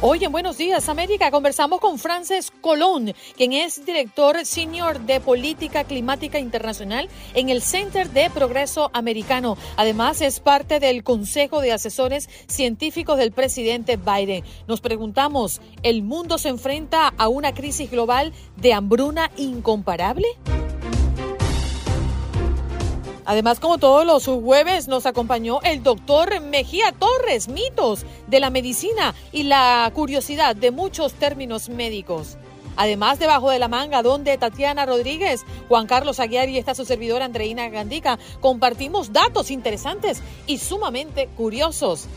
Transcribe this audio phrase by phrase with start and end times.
[0.00, 5.82] Hoy en Buenos Días América conversamos con Frances Colón, quien es director senior de Política
[5.82, 9.58] Climática Internacional en el Center de Progreso Americano.
[9.76, 14.44] Además es parte del Consejo de Asesores Científicos del presidente Biden.
[14.68, 20.28] Nos preguntamos, ¿el mundo se enfrenta a una crisis global de hambruna incomparable?
[23.28, 29.14] Además, como todos los jueves, nos acompañó el doctor Mejía Torres, mitos de la medicina
[29.32, 32.38] y la curiosidad de muchos términos médicos.
[32.76, 37.26] Además, debajo de la manga, donde Tatiana Rodríguez, Juan Carlos Aguiar y esta su servidora
[37.26, 42.08] Andreina Gandica compartimos datos interesantes y sumamente curiosos.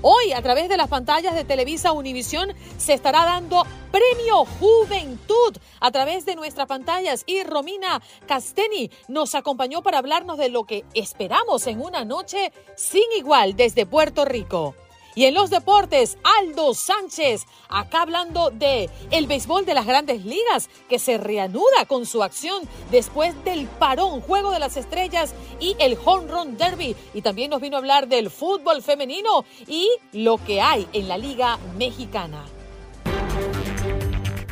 [0.00, 5.90] Hoy, a través de las pantallas de Televisa Univisión, se estará dando Premio Juventud a
[5.90, 11.66] través de nuestras pantallas y Romina Casteni nos acompañó para hablarnos de lo que esperamos
[11.66, 14.76] en una noche sin igual desde Puerto Rico.
[15.18, 20.70] Y en los deportes, Aldo Sánchez, acá hablando de el béisbol de las grandes ligas,
[20.88, 25.98] que se reanuda con su acción después del parón, Juego de las Estrellas y el
[26.04, 26.94] Home Run Derby.
[27.14, 31.18] Y también nos vino a hablar del fútbol femenino y lo que hay en la
[31.18, 32.44] Liga Mexicana.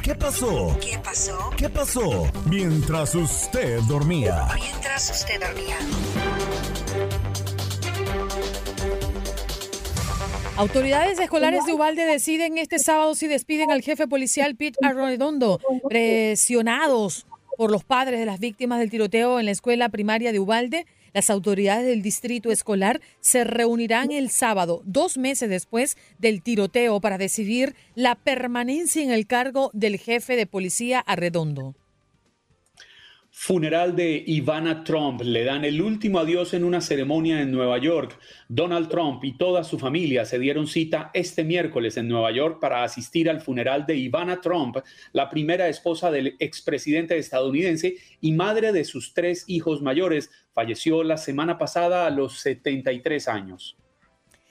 [0.03, 0.77] ¿Qué pasó?
[0.81, 1.51] ¿Qué pasó?
[1.57, 2.27] ¿Qué pasó?
[2.47, 4.49] Mientras usted dormía.
[4.57, 5.79] Mientras usted dormía.
[10.57, 17.27] Autoridades escolares de Ubalde deciden este sábado si despiden al jefe policial Pete Arredondo, presionados
[17.59, 20.87] por los padres de las víctimas del tiroteo en la escuela primaria de Ubalde.
[21.13, 27.19] Las autoridades del distrito escolar se reunirán el sábado, dos meses después del tiroteo, para
[27.19, 31.75] decidir la permanencia en el cargo del jefe de policía Arredondo.
[33.39, 35.21] Funeral de Ivana Trump.
[35.21, 38.19] Le dan el último adiós en una ceremonia en Nueva York.
[38.49, 42.83] Donald Trump y toda su familia se dieron cita este miércoles en Nueva York para
[42.83, 44.79] asistir al funeral de Ivana Trump,
[45.13, 50.31] la primera esposa del expresidente estadounidense y madre de sus tres hijos mayores.
[50.55, 53.77] Falleció la semana pasada a los 73 años.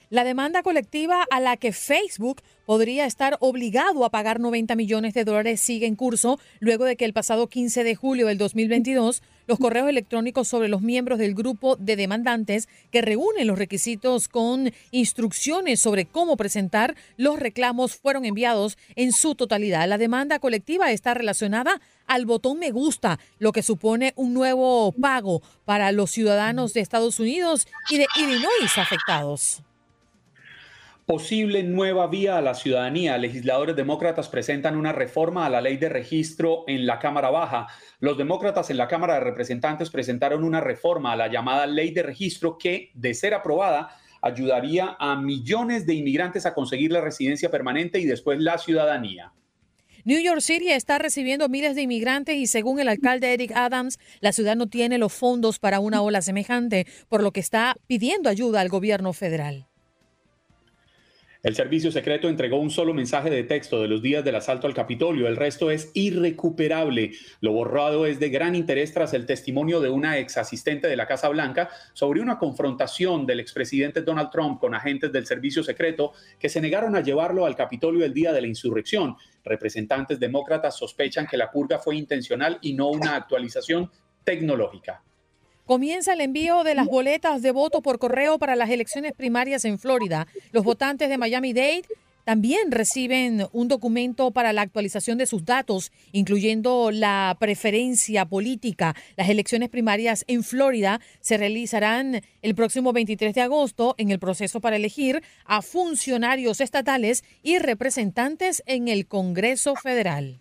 [0.08, 5.24] La demanda colectiva a la que Facebook podría estar obligado a pagar 90 millones de
[5.24, 9.58] dólares sigue en curso luego de que el pasado 15 de julio del 2022 los
[9.58, 15.80] correos electrónicos sobre los miembros del grupo de demandantes que reúnen los requisitos con instrucciones
[15.80, 19.88] sobre cómo presentar los reclamos fueron enviados en su totalidad.
[19.88, 25.42] La demanda colectiva está relacionada al botón me gusta, lo que supone un nuevo pago
[25.64, 29.65] para los ciudadanos de Estados Unidos y de Illinois afectados.
[31.06, 33.16] Posible nueva vía a la ciudadanía.
[33.16, 37.68] Legisladores demócratas presentan una reforma a la ley de registro en la Cámara Baja.
[38.00, 42.02] Los demócratas en la Cámara de Representantes presentaron una reforma a la llamada ley de
[42.02, 43.90] registro que, de ser aprobada,
[44.20, 49.32] ayudaría a millones de inmigrantes a conseguir la residencia permanente y después la ciudadanía.
[50.02, 54.32] New York City está recibiendo miles de inmigrantes y según el alcalde Eric Adams, la
[54.32, 58.60] ciudad no tiene los fondos para una ola semejante, por lo que está pidiendo ayuda
[58.60, 59.68] al gobierno federal.
[61.46, 64.74] El servicio secreto entregó un solo mensaje de texto de los días del asalto al
[64.74, 65.28] Capitolio.
[65.28, 67.12] El resto es irrecuperable.
[67.40, 71.06] Lo borrado es de gran interés tras el testimonio de una ex asistente de la
[71.06, 76.48] Casa Blanca sobre una confrontación del expresidente Donald Trump con agentes del servicio secreto que
[76.48, 79.14] se negaron a llevarlo al Capitolio el día de la insurrección.
[79.44, 83.88] Representantes demócratas sospechan que la purga fue intencional y no una actualización
[84.24, 85.00] tecnológica.
[85.66, 89.80] Comienza el envío de las boletas de voto por correo para las elecciones primarias en
[89.80, 90.28] Florida.
[90.52, 91.82] Los votantes de Miami-Dade
[92.22, 98.94] también reciben un documento para la actualización de sus datos, incluyendo la preferencia política.
[99.16, 104.60] Las elecciones primarias en Florida se realizarán el próximo 23 de agosto en el proceso
[104.60, 110.38] para elegir a funcionarios estatales y representantes en el Congreso Federal.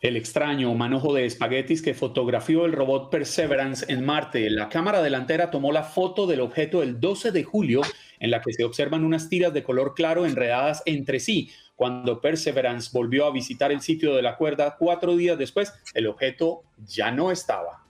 [0.00, 4.50] El extraño manojo de espaguetis que fotografió el robot Perseverance en Marte.
[4.50, 7.82] La cámara delantera tomó la foto del objeto el 12 de julio,
[8.18, 11.50] en la que se observan unas tiras de color claro enredadas entre sí.
[11.76, 16.62] Cuando Perseverance volvió a visitar el sitio de la cuerda cuatro días después, el objeto
[16.84, 17.81] ya no estaba.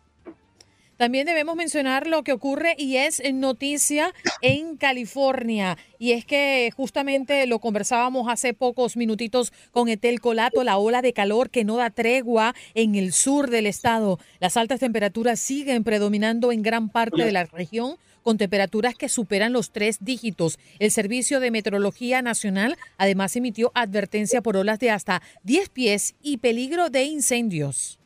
[1.03, 5.77] También debemos mencionar lo que ocurre y es noticia en California.
[5.99, 11.13] Y es que justamente lo conversábamos hace pocos minutitos con Etel Colato, la ola de
[11.13, 14.21] calor que no da tregua en el sur del estado.
[14.39, 19.53] Las altas temperaturas siguen predominando en gran parte de la región con temperaturas que superan
[19.53, 20.57] los tres dígitos.
[20.79, 26.37] El Servicio de Meteorología Nacional además emitió advertencia por olas de hasta 10 pies y
[26.37, 27.99] peligro de incendios.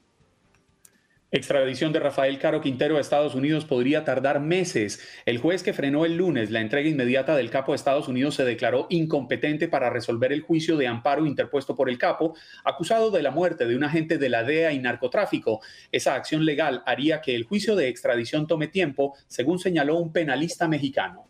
[1.33, 5.01] Extradición de Rafael Caro Quintero a Estados Unidos podría tardar meses.
[5.25, 8.45] El juez que frenó el lunes la entrega inmediata del capo de Estados Unidos se
[8.45, 13.33] declaró incompetente para resolver el juicio de amparo interpuesto por el capo, acusado de la
[13.33, 15.61] muerte de un agente de la DEA y narcotráfico.
[15.91, 20.69] Esa acción legal haría que el juicio de extradición tome tiempo, según señaló un penalista
[20.69, 21.27] mexicano.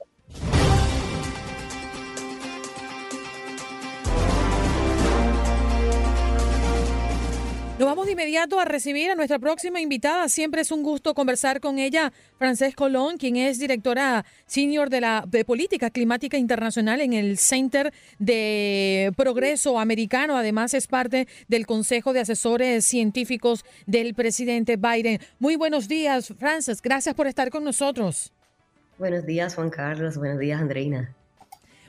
[7.79, 10.31] Nos vamos de inmediato a recibir a nuestra próxima invitada.
[10.31, 15.25] Siempre es un gusto conversar con ella, Frances Colón, quien es directora senior de la
[15.29, 20.39] de Política Climática Internacional en el Center de Progreso Americano.
[20.39, 25.21] Además, es parte del Consejo de Asesores Científicos del presidente Biden.
[25.39, 26.81] Muy buenos días, Frances.
[26.81, 28.33] Gracias por estar con nosotros.
[28.99, 30.17] Buenos días, Juan Carlos.
[30.17, 31.15] Buenos días, Andreina.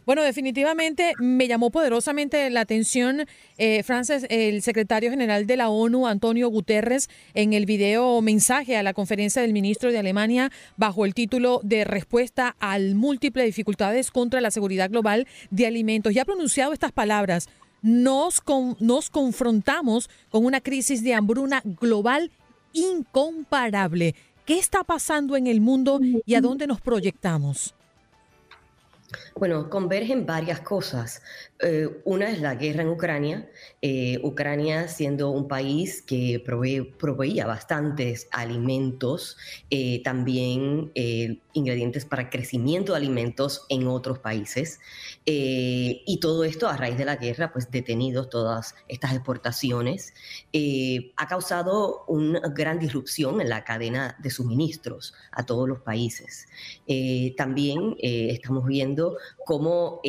[0.08, 3.26] Bueno, definitivamente me llamó poderosamente la atención,
[3.58, 8.84] eh, Francis, el secretario general de la ONU, Antonio Guterres, en el video mensaje a
[8.84, 14.40] la conferencia del ministro de Alemania bajo el título de Respuesta al múltiples dificultades contra
[14.40, 16.14] la seguridad global de alimentos.
[16.14, 17.50] Y ha pronunciado estas palabras.
[17.82, 18.42] Nos,
[18.80, 22.32] nos confrontamos con una crisis de hambruna global
[22.72, 24.16] incomparable.
[24.46, 27.76] ¿Qué está pasando en el mundo y a dónde nos proyectamos?
[29.40, 31.22] Bueno, convergen varias cosas.
[31.60, 33.50] Eh, una es la guerra en Ucrania.
[33.82, 39.38] Eh, Ucrania siendo un país que proveía bastantes alimentos,
[39.70, 40.92] eh, también
[41.54, 44.80] ingredientes para crecimiento de alimentos en otros países.
[45.30, 50.14] y todo esto a raíz de la guerra, pues detenidos todas estas exportaciones,
[51.18, 56.48] ha causado una gran disrupción en la cadena de suministros a todos los países.
[57.36, 60.02] también estamos viendo cómo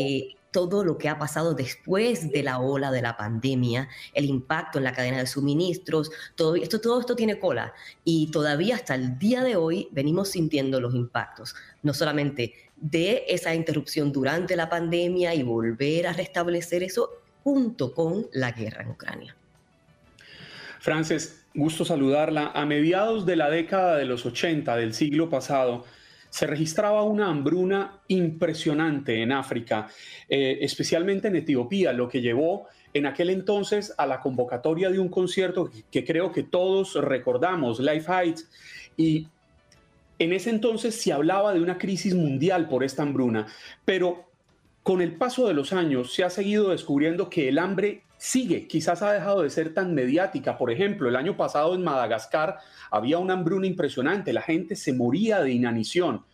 [0.50, 4.84] todo lo que ha pasado después de la ola de la pandemia, el impacto en
[4.84, 7.74] la cadena de suministros, todo esto, todo esto tiene cola
[8.04, 13.54] y todavía hasta el día de hoy venimos sintiendo los impactos, no solamente de esa
[13.54, 17.10] interrupción durante la pandemia y volver a restablecer eso
[17.42, 19.36] junto con la guerra en Ucrania.
[20.80, 22.52] Frances, gusto saludarla.
[22.54, 25.84] A mediados de la década de los 80 del siglo pasado,
[26.30, 29.88] se registraba una hambruna impresionante en África,
[30.28, 35.08] eh, especialmente en Etiopía, lo que llevó en aquel entonces a la convocatoria de un
[35.08, 38.48] concierto que, creo que todos recordamos, Life Heights,
[38.96, 39.28] y
[40.18, 43.46] en ese entonces se hablaba de una crisis mundial por esta hambruna,
[43.84, 44.24] pero
[44.82, 49.00] con el paso de los años se ha seguido descubriendo que el hambre sigue, quizás
[49.00, 50.58] ha dejado de ser tan mediática.
[50.58, 52.58] Por ejemplo, el año pasado en Madagascar
[52.90, 56.24] había una hambruna impresionante, la gente se moría de inanición.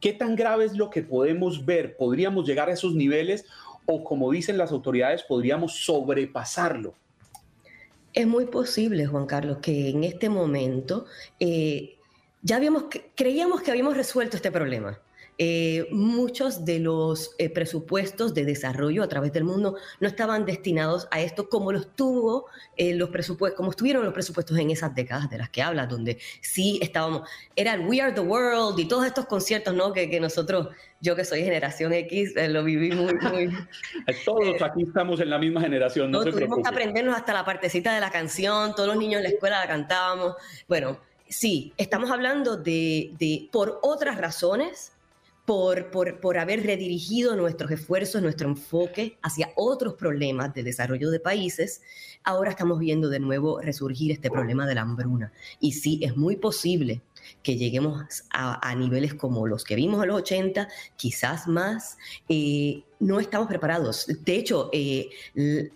[0.00, 1.96] ¿Qué tan grave es lo que podemos ver?
[1.96, 3.44] ¿Podríamos llegar a esos niveles
[3.86, 6.94] o, como dicen las autoridades, podríamos sobrepasarlo?
[8.12, 11.06] Es muy posible, Juan Carlos, que en este momento
[11.40, 11.96] eh,
[12.42, 12.84] ya habíamos,
[13.16, 15.00] creíamos que habíamos resuelto este problema.
[15.36, 21.08] Eh, muchos de los eh, presupuestos de desarrollo a través del mundo no estaban destinados
[21.10, 25.28] a esto como los tuvo eh, los presupuestos, como estuvieron los presupuestos en esas décadas
[25.28, 29.06] de las que hablas, donde sí estábamos, era el We Are the World y todos
[29.06, 29.92] estos conciertos, ¿no?
[29.92, 30.68] Que, que nosotros,
[31.00, 33.48] yo que soy generación X, lo viví muy, muy.
[34.24, 37.92] todos aquí estamos en la misma generación, no, se Tuvimos que aprendernos hasta la partecita
[37.92, 40.36] de la canción, todos los niños en la escuela la cantábamos.
[40.68, 44.93] Bueno, sí, estamos hablando de, de por otras razones,
[45.44, 51.20] por, por, por, haber redirigido nuestros esfuerzos, nuestro enfoque hacia otros problemas de desarrollo de
[51.20, 51.82] países,
[52.22, 55.32] ahora estamos viendo de nuevo resurgir este problema de la hambruna.
[55.60, 57.02] Y sí, es muy posible
[57.42, 61.98] que lleguemos a, niveles como los que vimos en los 80, quizás más,
[62.28, 64.06] eh, no estamos preparados.
[64.24, 65.10] De hecho, eh,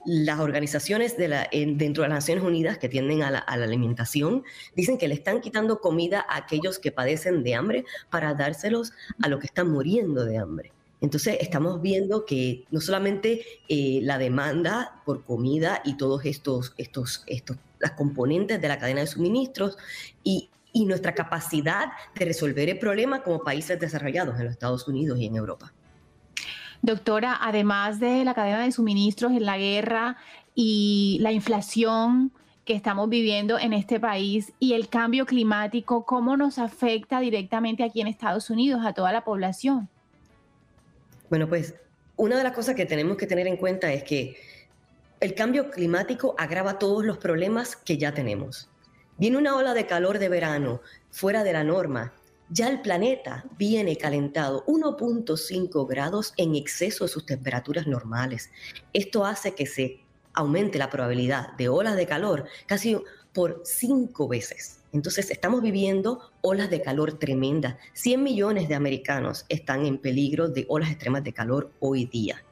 [0.06, 5.14] las organizaciones dentro de las Naciones Unidas que tienden a la, alimentación dicen que le
[5.14, 9.70] están quitando comida a aquellos que padecen de hambre para dárselos a los que están
[9.70, 10.72] muriendo de hambre.
[11.00, 17.22] Entonces estamos viendo que no solamente eh, la demanda por comida y todos estos, estos,
[17.26, 19.76] estos, las componentes de la cadena de suministros
[20.24, 25.18] y, y nuestra capacidad de resolver el problema como países desarrollados en los Estados Unidos
[25.18, 25.72] y en Europa.
[26.82, 30.16] Doctora, además de la cadena de suministros en la guerra
[30.54, 32.32] y la inflación
[32.64, 38.00] que estamos viviendo en este país y el cambio climático, ¿cómo nos afecta directamente aquí
[38.00, 39.88] en Estados Unidos a toda la población?
[41.30, 41.74] Bueno, pues
[42.16, 44.36] una de las cosas que tenemos que tener en cuenta es que
[45.20, 48.68] el cambio climático agrava todos los problemas que ya tenemos.
[49.18, 52.12] Viene una ola de calor de verano fuera de la norma.
[52.50, 58.52] Ya el planeta viene calentado 1.5 grados en exceso de sus temperaturas normales.
[58.92, 62.96] Esto hace que se aumente la probabilidad de olas de calor casi
[63.34, 64.84] por cinco veces.
[64.92, 67.74] Entonces estamos viviendo olas de calor tremendas.
[67.94, 72.44] 100 millones de americanos están en peligro de olas extremas de calor hoy día.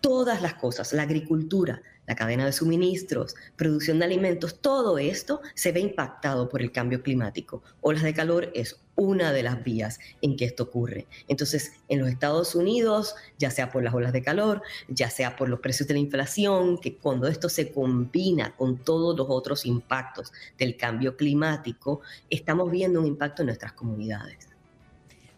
[0.00, 5.70] Todas las cosas, la agricultura, la cadena de suministros, producción de alimentos, todo esto se
[5.70, 7.62] ve impactado por el cambio climático.
[7.82, 11.06] Olas de calor es una de las vías en que esto ocurre.
[11.28, 15.48] Entonces, en los Estados Unidos, ya sea por las olas de calor, ya sea por
[15.48, 20.32] los precios de la inflación, que cuando esto se combina con todos los otros impactos
[20.58, 24.48] del cambio climático, estamos viendo un impacto en nuestras comunidades.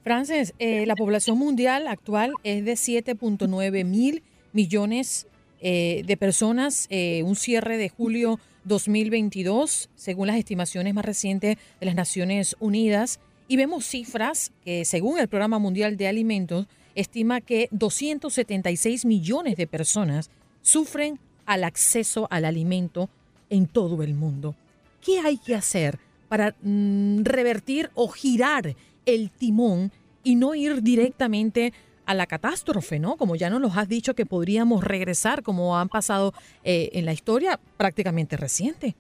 [0.03, 4.23] Frances, eh, la población mundial actual es de 7.9 mil
[4.55, 5.27] millones
[5.65, 11.87] eh, de personas, eh, un cierre de julio 2022, según las estimaciones más recientes de
[11.87, 13.21] las Naciones Unidas.
[13.47, 16.67] Y vemos cifras que, según el Programa Mundial de Alimentos,
[16.97, 20.31] estima que 276 millones de personas
[20.63, 23.09] sufren al acceso al alimento
[23.49, 24.57] en todo el mundo.
[25.01, 28.75] ¿Qué hay que hacer para mm, revertir o girar
[29.07, 29.93] el timón
[30.25, 31.73] y no ir directamente
[32.13, 33.17] a la catástrofe, ¿no?
[33.17, 37.13] Como ya nos los has dicho que podríamos regresar, como han pasado eh, en la
[37.13, 38.95] historia prácticamente reciente.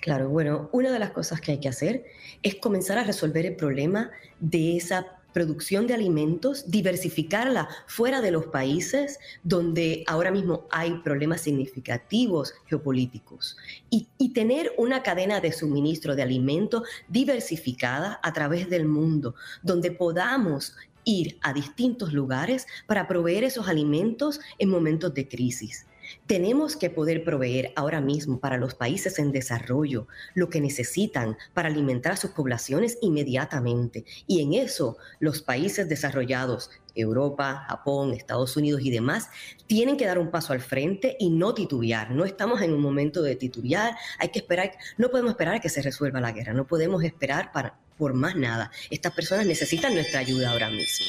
[0.00, 2.04] Claro, bueno, una de las cosas que hay que hacer
[2.42, 8.46] es comenzar a resolver el problema de esa producción de alimentos, diversificarla fuera de los
[8.46, 13.56] países donde ahora mismo hay problemas significativos geopolíticos
[13.90, 19.90] y, y, tener una cadena de suministro de alimentos diversificada a través del mundo, donde
[19.90, 20.74] podamos
[21.08, 25.87] ir a distintos lugares para proveer esos alimentos en momentos de crisis.
[26.26, 31.68] Tenemos que poder proveer ahora mismo para los países en desarrollo lo que necesitan para
[31.68, 34.04] alimentar a sus poblaciones inmediatamente.
[34.26, 39.28] Y en eso los países desarrollados, Europa, Japón, Estados Unidos y demás,
[39.66, 42.10] tienen que dar un paso al frente y no titubear.
[42.10, 45.68] No estamos en un momento de titubear, hay que esperar, no podemos esperar a que
[45.68, 48.70] se resuelva la guerra, no podemos esperar para, por más nada.
[48.90, 51.06] Estas personas necesitan nuestra ayuda ahora mismo.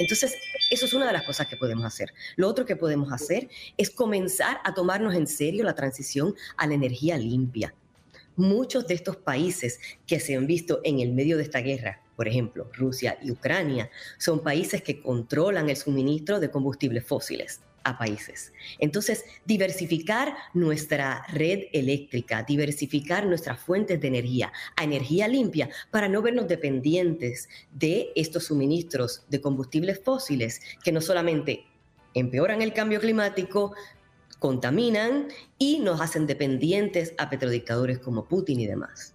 [0.00, 0.34] Entonces,
[0.70, 2.14] eso es una de las cosas que podemos hacer.
[2.36, 6.72] Lo otro que podemos hacer es comenzar a tomarnos en serio la transición a la
[6.72, 7.74] energía limpia.
[8.34, 12.26] Muchos de estos países que se han visto en el medio de esta guerra, por
[12.26, 18.52] ejemplo, Rusia y Ucrania, son países que controlan el suministro de combustibles fósiles a países.
[18.78, 26.22] Entonces, diversificar nuestra red eléctrica, diversificar nuestras fuentes de energía a energía limpia para no
[26.22, 31.64] vernos dependientes de estos suministros de combustibles fósiles que no solamente
[32.14, 33.74] empeoran el cambio climático,
[34.38, 39.14] contaminan y nos hacen dependientes a petrodictadores como Putin y demás.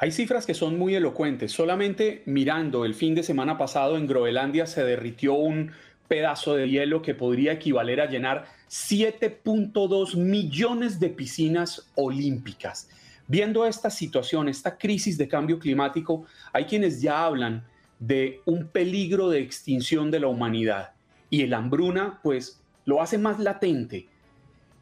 [0.00, 1.50] Hay cifras que son muy elocuentes.
[1.50, 5.72] Solamente mirando el fin de semana pasado en Groenlandia se derritió un
[6.08, 12.88] pedazo de hielo que podría equivaler a llenar 7.2 millones de piscinas olímpicas.
[13.26, 17.64] Viendo esta situación, esta crisis de cambio climático, hay quienes ya hablan
[17.98, 20.92] de un peligro de extinción de la humanidad
[21.30, 24.08] y el hambruna pues lo hace más latente.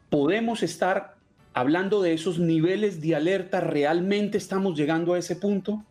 [0.09, 1.17] ¿Podemos estar
[1.53, 3.59] hablando de esos niveles de alerta?
[3.59, 5.83] ¿Realmente estamos llegando a ese punto?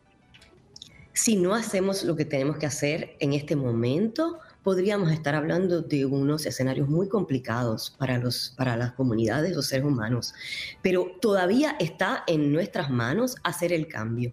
[1.12, 6.06] Si no hacemos lo que tenemos que hacer en este momento, podríamos estar hablando de
[6.06, 10.34] unos escenarios muy complicados para, los, para las comunidades, los seres humanos,
[10.82, 14.32] pero todavía está en nuestras manos hacer el cambio.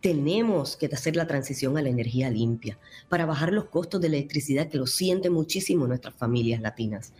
[0.00, 2.78] Tenemos que hacer la transición a la energía limpia
[3.10, 7.12] para bajar los costos de electricidad que lo sienten muchísimo nuestras familias latinas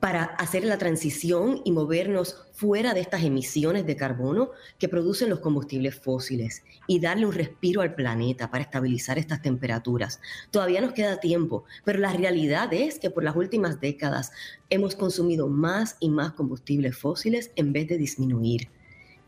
[0.00, 5.40] para hacer la transición y movernos fuera de estas emisiones de carbono que producen los
[5.40, 10.20] combustibles fósiles y darle un respiro al planeta para estabilizar estas temperaturas.
[10.50, 14.30] Todavía nos queda tiempo, pero la realidad es que por las últimas décadas
[14.70, 18.68] hemos consumido más y más combustibles fósiles en vez de disminuir.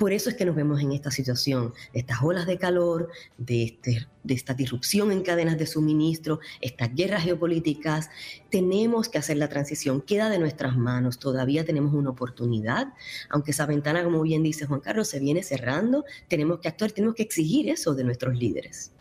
[0.01, 4.07] Por eso es que nos vemos en esta situación, estas olas de calor, de, este,
[4.25, 8.09] de esta disrupción en cadenas de suministro, estas guerras geopolíticas.
[8.49, 12.95] Tenemos que hacer la transición, queda de nuestras manos, todavía tenemos una oportunidad,
[13.29, 17.15] aunque esa ventana, como bien dice Juan Carlos, se viene cerrando, tenemos que actuar, tenemos
[17.15, 18.93] que exigir eso de nuestros líderes.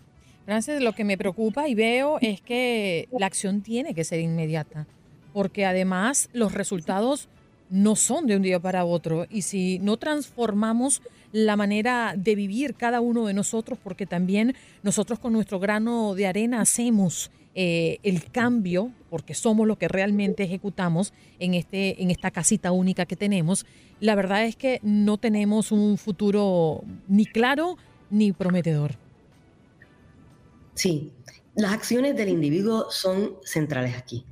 [0.43, 4.85] Francis, lo que me preocupa y veo es que la acción tiene que ser inmediata,
[5.31, 7.29] porque además los resultados
[7.69, 9.25] no son de un día para otro.
[9.29, 15.19] Y si no transformamos la manera de vivir cada uno de nosotros, porque también nosotros
[15.19, 21.13] con nuestro grano de arena hacemos eh, el cambio, porque somos lo que realmente ejecutamos
[21.39, 23.65] en, este, en esta casita única que tenemos,
[23.99, 27.77] la verdad es que no tenemos un futuro ni claro
[28.09, 28.95] ni prometedor.
[30.73, 31.11] Sí,
[31.55, 34.25] las acciones del individuo son centrales aquí.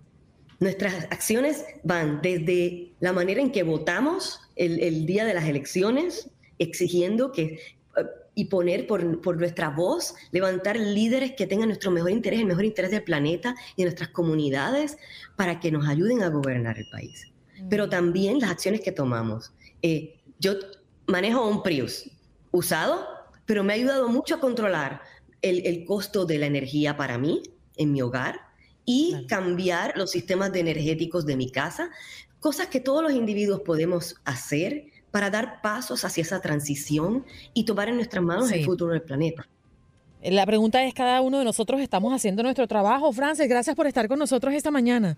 [0.60, 7.32] Nuestras acciones van desde la manera en que votamos el, día de las elecciones, exigiendo
[7.32, 12.40] que eh, y poner por, por, nuestra voz, levantar líderes que tengan nuestro mejor interés,
[12.40, 14.98] el mejor interés del planeta y de nuestras comunidades
[15.36, 17.32] para que nos ayuden a gobernar el país.
[17.70, 17.90] Pero mm.
[17.90, 19.54] también las acciones que tomamos.
[19.84, 20.54] Eh, yo
[21.06, 22.10] manejo un Prius
[22.52, 23.08] usado,
[23.46, 25.02] pero me ha ayudado mucho a controlar
[25.44, 27.44] el, el costo de la energía para mí
[27.76, 28.47] en mi hogar
[28.89, 31.91] y cambiar los sistemas de energéticos de mi casa,
[32.39, 37.89] cosas que todos los individuos podemos hacer para dar pasos hacia esa transición y tomar
[37.89, 39.48] en nuestras manos el futuro del planeta.
[40.24, 43.12] La pregunta es, ¿cada uno de nosotros estamos haciendo nuestro trabajo?
[43.12, 45.17] Frances, gracias por estar con nosotros esta mañana.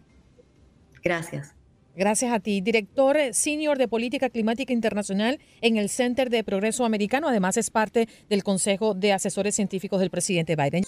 [1.03, 1.53] Gracias.
[1.95, 7.27] Gracias a ti, director senior de Política Climática Internacional en el Center de Progreso Americano.
[7.27, 10.85] Además, es parte del Consejo de Asesores Científicos del presidente Biden.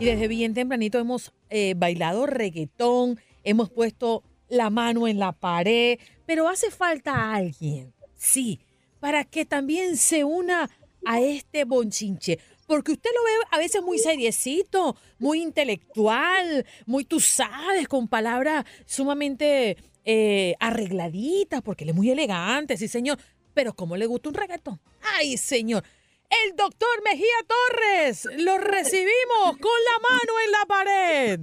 [0.00, 5.98] Y desde bien tempranito hemos eh, bailado reggaetón, hemos puesto la mano en la pared,
[6.24, 8.60] pero hace falta alguien, sí,
[8.98, 10.70] para que también se una
[11.04, 12.38] a este bonchinche.
[12.66, 18.64] Porque usted lo ve a veces muy seriecito, muy intelectual, muy tú sabes, con palabras
[18.86, 19.76] sumamente
[20.06, 23.18] eh, arregladitas, porque él es muy elegante, sí señor.
[23.52, 24.80] Pero ¿cómo le gusta un reggaetón?
[25.18, 25.84] Ay, señor
[26.30, 28.28] el doctor Mejía Torres.
[28.36, 31.40] Lo recibimos con la mano en la pared.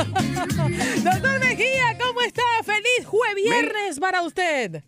[1.02, 2.42] doctor Mejía, ¿cómo está?
[2.64, 4.82] Feliz jueves viernes para usted.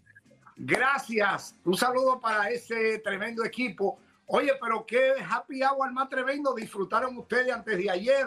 [0.56, 1.54] Gracias.
[1.64, 3.98] Un saludo para ese tremendo equipo.
[4.26, 8.26] Oye, pero qué happy hour más tremendo disfrutaron ustedes antes de ayer.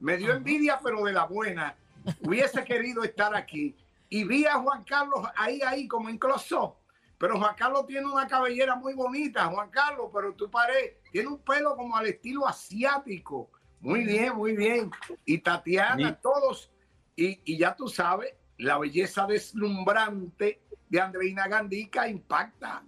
[0.00, 1.76] Me dio envidia, pero de la buena
[2.20, 3.76] hubiese querido estar aquí.
[4.08, 8.76] Y vi a Juan Carlos ahí, ahí, como en Pero Juan Carlos tiene una cabellera
[8.76, 13.50] muy bonita, Juan Carlos, pero tú paré, tiene un pelo como al estilo asiático.
[13.80, 14.90] Muy bien, muy bien.
[15.24, 16.70] Y Tatiana, todos.
[17.16, 22.84] Y, y ya tú sabes, la belleza deslumbrante de Andreina Gandica impacta.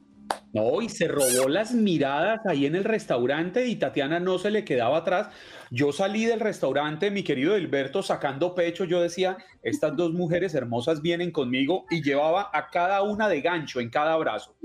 [0.53, 4.65] No, y se robó las miradas ahí en el restaurante y Tatiana no se le
[4.65, 5.29] quedaba atrás.
[5.71, 8.85] Yo salí del restaurante, mi querido Hilberto, sacando pecho.
[8.85, 13.81] Yo decía, estas dos mujeres hermosas vienen conmigo y llevaba a cada una de gancho
[13.81, 14.57] en cada brazo.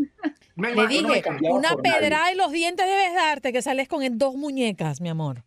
[0.56, 5.10] le dije, una pedra y los dientes debes darte que sales con dos muñecas, mi
[5.10, 5.43] amor.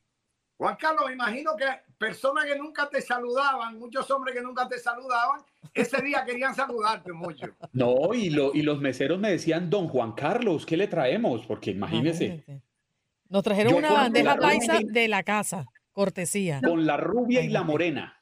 [0.58, 1.64] Juan Carlos, me imagino que
[1.98, 5.40] personas que nunca te saludaban, muchos hombres que nunca te saludaban,
[5.72, 7.46] ese día querían saludarte mucho.
[7.72, 11.46] No, y, lo, y los meseros me decían, don Juan Carlos, ¿qué le traemos?
[11.46, 12.44] Porque imagínese.
[13.28, 16.60] Nos trajeron una bandeja paisa de la casa, cortesía.
[16.62, 18.20] Con la rubia y la morena.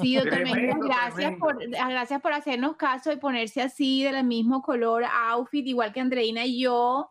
[0.00, 0.40] Sí, doctor
[0.84, 6.00] gracias por, gracias por hacernos caso y ponerse así del mismo color, outfit, igual que
[6.00, 7.10] Andreina y yo.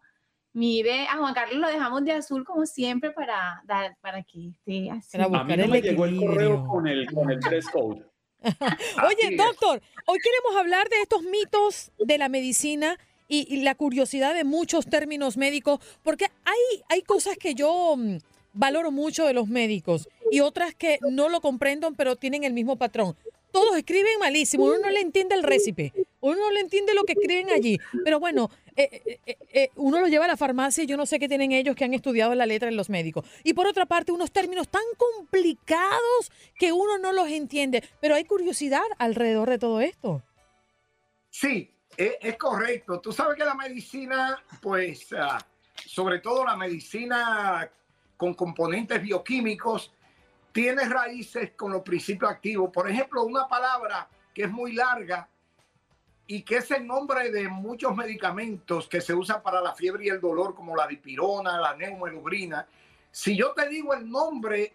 [0.58, 4.89] Mire, a Juan Carlos lo dejamos de azul como siempre para dar, para que esté
[4.89, 5.15] así.
[5.22, 8.04] a mí no me llegó el correo con el, con el dress code.
[8.41, 14.46] Oye, doctor, hoy queremos hablar de estos mitos de la medicina y, la curiosidad de
[14.46, 18.17] muchos términos médicos, porque hay, hay cosas que yo mm,
[18.54, 22.78] valoro mucho de los médicos y otras que no lo comprendo, pero tienen el mismo
[22.78, 23.15] patrón
[23.52, 25.91] todos escriben malísimo, uno no le entiende el récipe,
[26.28, 30.08] uno no le entiende lo que escriben allí, pero bueno, eh, eh, eh, uno lo
[30.08, 32.46] lleva a la farmacia y yo no sé qué tienen ellos que han estudiado la
[32.46, 33.26] letra en los médicos.
[33.44, 38.26] Y por otra parte, unos términos tan complicados que uno no los entiende, pero hay
[38.26, 40.22] curiosidad alrededor de todo esto.
[41.30, 43.00] Sí, es, correcto.
[43.00, 45.40] Tú sabes que la medicina, pues, ah,
[45.86, 47.70] sobre todo la medicina
[48.16, 49.92] con componentes bioquímicos,
[50.52, 52.72] tiene raíces con los principios activos.
[52.72, 55.28] Por ejemplo, una palabra que es muy larga,
[56.28, 60.10] y que es el nombre de muchos medicamentos que se usan para la fiebre y
[60.10, 62.68] el dolor, como la dipirona, la neumelubrina.
[63.10, 64.74] Si yo te digo el nombre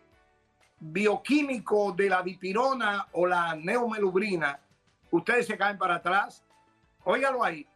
[0.81, 4.59] bioquímico de la dipirona o la neumelubrina,
[5.11, 6.43] ustedes se caen para atrás.
[7.05, 7.67] Óigalo ahí.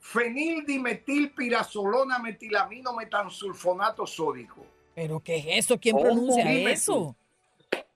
[0.00, 4.66] Fenildimetilpirazolona metilamino metansulfonato sódico.
[4.96, 5.78] ¿Pero qué es eso?
[5.78, 7.14] ¿Quién pronuncia eso?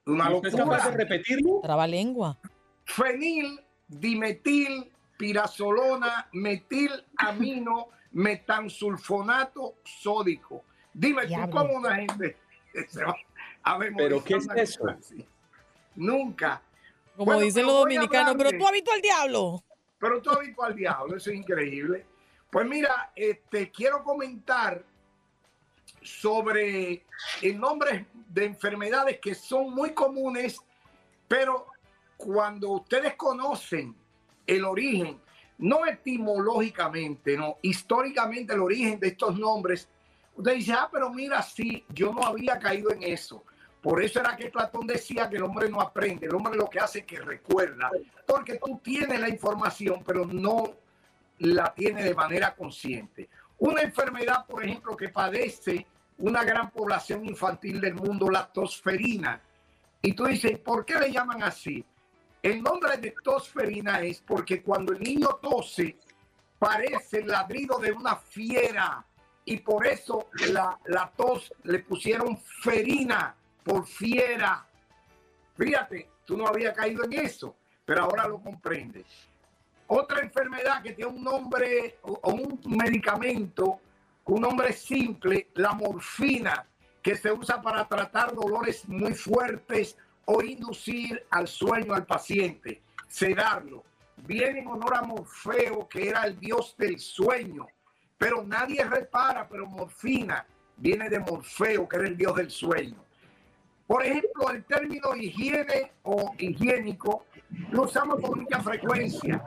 [0.05, 1.59] Una ¿Es capaz de repetirlo?
[1.61, 2.37] Trabalengua.
[2.85, 3.59] Fenil,
[3.89, 10.63] dimetil, pirazolona, metilamino, metansulfonato sódico.
[10.93, 12.37] Dime tú cómo una gente
[12.87, 13.15] se va
[13.63, 14.83] a ¿Pero qué es eso?
[15.95, 16.61] Nunca.
[17.15, 19.63] Como Bueno, dicen los dominicanos, pero tú has visto al diablo.
[19.99, 22.05] Pero todo visto al diablo, eso es increíble.
[22.49, 24.83] Pues mira, este, quiero comentar
[26.01, 27.05] sobre
[27.41, 30.61] el nombre de enfermedades que son muy comunes,
[31.27, 31.67] pero
[32.15, 33.95] cuando ustedes conocen
[34.47, 35.19] el origen,
[35.59, 39.87] no etimológicamente, no, históricamente el origen de estos nombres,
[40.35, 43.43] usted dice, ah, pero mira, sí, yo no había caído en eso.
[43.81, 46.79] Por eso era que Platón decía que el hombre no aprende, el hombre lo que
[46.79, 47.91] hace es que recuerda,
[48.25, 50.73] porque tú tienes la información, pero no
[51.39, 53.29] la tienes de manera consciente.
[53.59, 55.85] Una enfermedad, por ejemplo, que padece
[56.19, 59.41] una gran población infantil del mundo, la tosferina.
[60.01, 61.83] Y tú dices, ¿por qué le llaman así?
[62.47, 65.97] El nombre de tosferina es porque cuando el niño tose,
[66.57, 69.05] parece el ladrido de una fiera.
[69.43, 74.65] Y por eso la, la tos le pusieron ferina por fiera.
[75.57, 79.27] Fíjate, tú no habías caído en eso, pero ahora lo comprendes.
[79.87, 83.81] Otra enfermedad que tiene un nombre o un medicamento,
[84.23, 86.65] un nombre simple, la morfina,
[87.03, 89.97] que se usa para tratar dolores muy fuertes
[90.29, 93.83] o inducir al sueño al paciente, sedarlo.
[94.17, 97.67] Viene en honor a Morfeo, que era el dios del sueño,
[98.17, 102.97] pero nadie repara, pero morfina viene de Morfeo, que era el dios del sueño.
[103.85, 107.25] Por ejemplo, el término higiene o higiénico
[107.71, 109.41] lo usamos con mucha frecuencia,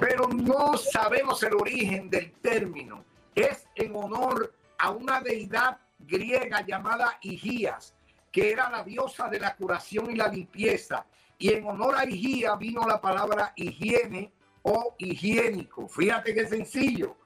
[0.00, 3.04] pero no sabemos el origen del término.
[3.34, 7.94] Es en honor a una deidad griega llamada Higías,
[8.34, 11.06] que era la diosa de la curación y la limpieza.
[11.38, 15.86] Y en honor a Higía vino la palabra higiene o higiénico.
[15.86, 17.16] Fíjate qué sencillo.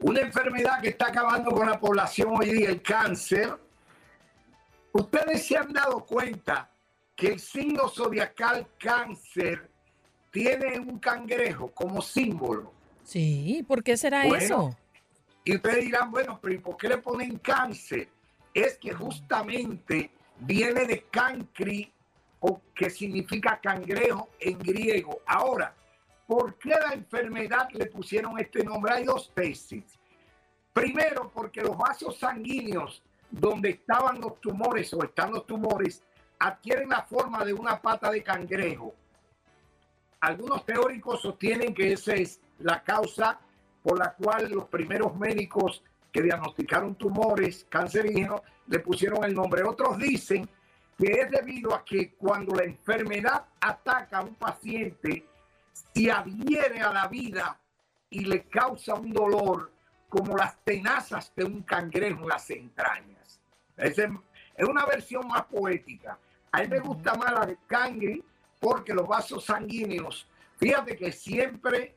[0.00, 3.56] Una enfermedad que está acabando con la población hoy día, el cáncer,
[4.94, 6.70] Ustedes se han dado cuenta
[7.16, 9.70] que el signo zodiacal cáncer
[10.30, 12.74] tiene un cangrejo como símbolo.
[13.02, 14.44] Sí, ¿por qué será Bueno.
[14.44, 14.76] eso?
[15.44, 18.10] Y ustedes dirán, bueno, pero ¿y por qué le ponen cáncer?
[18.54, 20.10] Es que justamente
[20.40, 21.92] viene de cancri,
[22.74, 25.20] que significa cangrejo en griego.
[25.26, 25.74] Ahora,
[26.26, 28.92] ¿por qué la enfermedad le pusieron este nombre?
[28.92, 29.84] Hay dos tesis.
[30.72, 36.02] Primero, porque los vasos sanguíneos donde estaban los tumores o están los tumores
[36.38, 38.94] adquieren la forma de una pata de cangrejo.
[40.20, 43.38] Algunos teóricos sostienen que esa es la causa
[43.82, 49.62] por la cual los primeros médicos que diagnosticaron tumores cancerígenos le pusieron el nombre.
[49.64, 50.48] Otros dicen
[50.98, 55.26] que es debido a que cuando la enfermedad ataca a un paciente
[55.94, 57.58] y adhiere a la vida
[58.10, 59.72] y le causa un dolor
[60.08, 63.40] como las tenazas de un cangrejo en las entrañas.
[63.76, 66.18] Es, es una versión más poética.
[66.52, 68.22] A mí me gusta más la de cangre
[68.60, 71.96] porque los vasos sanguíneos, fíjate que siempre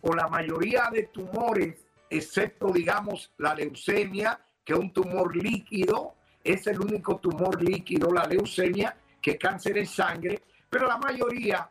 [0.00, 1.81] o la mayoría de tumores,
[2.12, 8.26] excepto digamos la leucemia, que es un tumor líquido, es el único tumor líquido, la
[8.26, 11.68] leucemia, que cáncer en sangre, pero la mayoría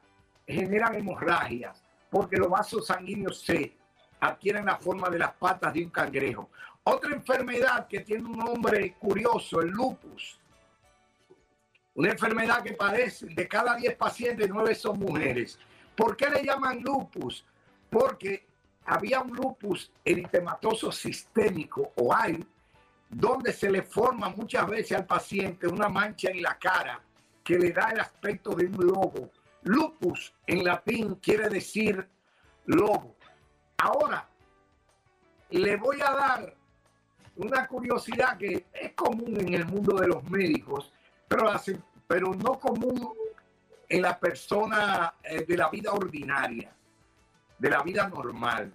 [0.47, 3.73] generan hemorragias porque los vasos sanguíneos se
[4.19, 6.49] adquieren la forma de las patas de un cangrejo.
[6.83, 10.39] Otra enfermedad que tiene un nombre curioso, el lupus.
[11.93, 15.59] Una enfermedad que padece de cada 10 pacientes, 9 son mujeres.
[15.95, 17.45] ¿Por qué le llaman lupus?
[17.89, 18.50] Porque
[18.91, 22.45] había un lupus eritematoso sistémico o hay,
[23.09, 27.01] donde se le forma muchas veces al paciente una mancha en la cara
[27.41, 29.31] que le da el aspecto de un lobo.
[29.63, 32.05] Lupus en latín quiere decir
[32.65, 33.15] lobo.
[33.77, 34.27] Ahora,
[35.51, 36.53] le voy a dar
[37.37, 40.91] una curiosidad que es común en el mundo de los médicos,
[41.29, 41.49] pero,
[42.07, 43.13] pero no común
[43.87, 46.73] en la persona eh, de la vida ordinaria,
[47.57, 48.73] de la vida normal.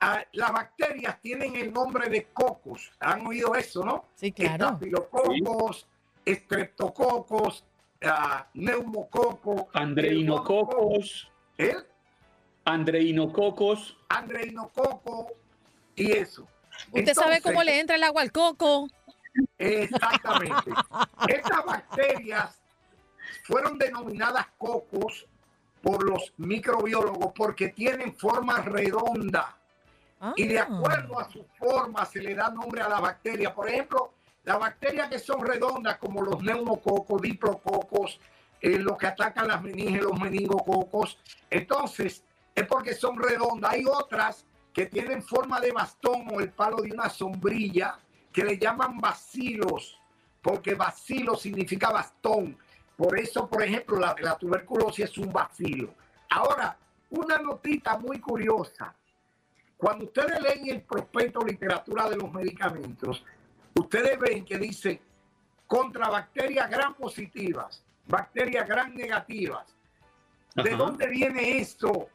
[0.00, 2.92] Ah, las bacterias tienen el nombre de cocos.
[3.00, 4.04] ¿Han oído eso, no?
[4.14, 4.66] Sí, claro.
[4.66, 5.86] Estafilococos,
[6.24, 7.64] estreptococos,
[8.04, 9.68] uh, neumococo.
[9.72, 11.30] Andreinococos.
[11.58, 11.74] ¿Eh?
[12.64, 13.96] Andreinococos.
[14.08, 15.32] Andreinococo
[15.96, 16.46] y eso.
[16.92, 18.88] ¿Usted sabe cómo le entra el agua al coco?
[19.58, 20.70] Exactamente.
[21.28, 22.60] Estas bacterias
[23.44, 25.26] fueron denominadas cocos
[25.82, 29.56] por los microbiólogos porque tienen forma redonda.
[30.36, 30.64] Y de Ah.
[30.68, 33.54] acuerdo a su forma se le da nombre a la bacteria.
[33.54, 34.12] Por ejemplo,
[34.44, 38.18] las bacterias que son redondas, como los neumococos, diplococos,
[38.60, 41.18] eh, los que atacan las meninges, los meningococos.
[41.48, 43.72] Entonces, es porque son redondas.
[43.72, 47.98] Hay otras que tienen forma de bastón o el palo de una sombrilla,
[48.32, 49.98] que le llaman bacilos,
[50.42, 52.56] porque bacilo significa bastón.
[52.98, 55.94] Por eso, por ejemplo, la, la tuberculosis es un bacilo.
[56.30, 56.76] Ahora,
[57.10, 58.92] una notita muy curiosa.
[59.76, 63.24] Cuando ustedes leen el prospecto literatura de los medicamentos,
[63.74, 65.00] ustedes ven que dice
[65.68, 69.76] contra bacterias gram positivas, bacterias gram negativas.
[70.56, 70.76] ¿De Ajá.
[70.76, 72.08] dónde viene esto?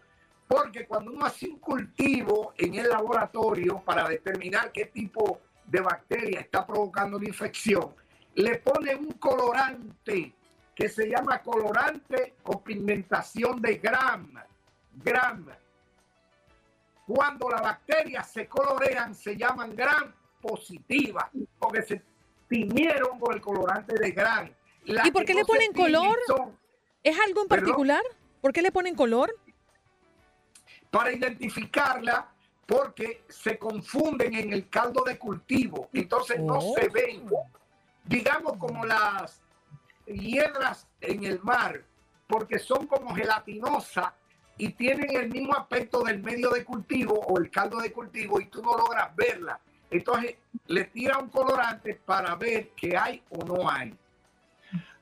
[0.46, 6.42] Porque cuando uno hace un cultivo en el laboratorio para determinar qué tipo de bacteria
[6.42, 7.96] está provocando la infección,
[8.36, 10.34] le pone un colorante
[10.76, 14.34] que se llama colorante o pigmentación de gram.
[15.04, 15.46] Gram.
[17.06, 21.26] Cuando las bacterias se colorean, se llaman gram positivas,
[21.60, 22.02] porque se
[22.48, 24.50] tiñeron con el colorante de gram.
[24.86, 26.18] Las ¿Y por qué le no ponen color?
[26.28, 26.58] son
[27.04, 27.66] ¿Es algo en ¿Perdón?
[27.66, 28.02] particular?
[28.42, 29.34] ¿Por qué le ponen color?
[30.90, 32.30] para identificarla
[32.68, 35.90] porque se confunden en el caldo de cultivo.
[35.92, 36.76] Entonces no Oh.
[36.76, 37.28] se ven,
[38.04, 39.42] digamos, como las
[40.06, 41.84] hiedras en el mar,
[42.28, 44.14] porque son como gelatinosas
[44.58, 48.46] y tienen el mismo aspecto del medio de cultivo o el caldo de cultivo y
[48.46, 49.60] tú no logras verla.
[49.90, 50.36] Entonces
[50.68, 53.94] le tira un colorante para ver qué hay o no hay.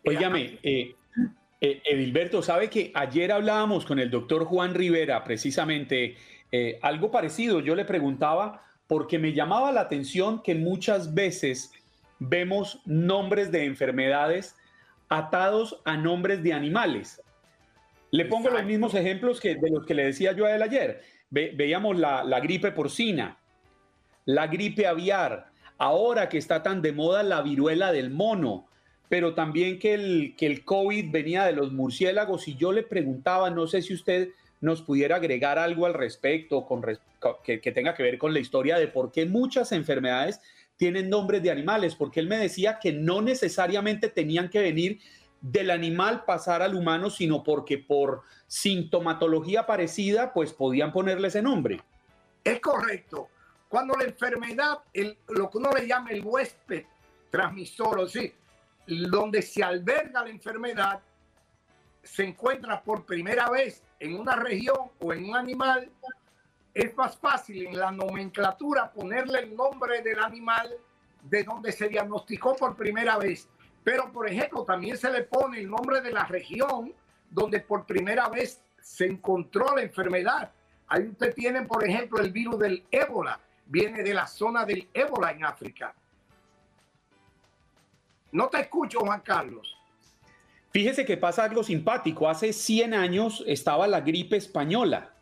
[0.05, 0.95] Óigame, eh,
[1.61, 6.17] eh, Edilberto, sabe que ayer hablábamos con el doctor Juan Rivera precisamente
[6.51, 7.59] eh, algo parecido.
[7.59, 11.71] Yo le preguntaba porque me llamaba la atención que muchas veces
[12.19, 14.55] vemos nombres de enfermedades
[15.11, 17.21] atados a nombres de animales.
[18.11, 21.01] Le pongo los mismos ejemplos que de los que le decía yo a él ayer.
[21.29, 23.37] Ve- veíamos la, la gripe porcina,
[24.25, 28.67] la gripe aviar, ahora que está tan de moda la viruela del mono,
[29.09, 33.49] pero también que el, que el COVID venía de los murciélagos y yo le preguntaba,
[33.49, 34.29] no sé si usted
[34.61, 36.81] nos pudiera agregar algo al respecto con
[37.43, 40.39] que, que tenga que ver con la historia de por qué muchas enfermedades
[40.81, 44.99] tienen nombres de animales, porque él me decía que no necesariamente tenían que venir
[45.39, 51.79] del animal pasar al humano, sino porque por sintomatología parecida, pues podían ponerle ese nombre.
[52.43, 53.29] Es correcto.
[53.69, 54.79] Cuando la enfermedad,
[55.27, 56.85] lo que uno le llama el huésped
[57.29, 58.33] transmisor, o sí,
[58.87, 60.99] donde se alberga la enfermedad,
[62.01, 65.91] se encuentra por primera vez en una región o en un animal,
[66.73, 70.69] es más fácil en la nomenclatura ponerle el nombre del animal
[71.23, 73.49] de donde se diagnosticó por primera vez.
[73.83, 76.93] Pero, por ejemplo, también se le pone el nombre de la región
[77.29, 80.51] donde por primera vez se encontró la enfermedad.
[80.87, 83.39] Ahí usted tiene, por ejemplo, el virus del ébola.
[83.65, 85.93] Viene de la zona del ébola en África.
[88.31, 89.77] No te escucho, Juan Carlos.
[90.71, 92.29] Fíjese que pasa algo simpático.
[92.29, 95.13] Hace 100 años estaba la gripe española.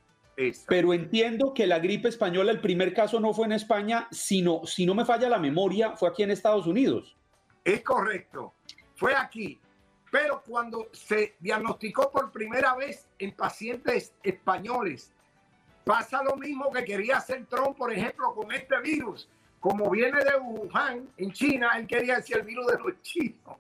[0.68, 4.86] Pero entiendo que la gripe española, el primer caso no fue en España, sino, si
[4.86, 7.18] no me falla la memoria, fue aquí en Estados Unidos.
[7.64, 8.54] Es correcto.
[8.96, 9.60] Fue aquí.
[10.12, 15.12] Pero cuando se diagnosticó por primera vez en pacientes españoles,
[15.84, 19.30] pasa lo mismo que quería hacer Trump, por ejemplo, con este virus.
[19.60, 23.58] Como viene de Wuhan, en China, él quería decir el virus de los chinos.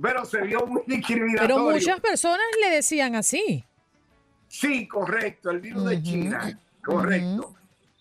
[0.00, 1.56] Pero se vio muy discriminatorio.
[1.56, 3.64] Pero muchas personas le decían así.
[4.48, 7.54] Sí, correcto, el virus de China, correcto.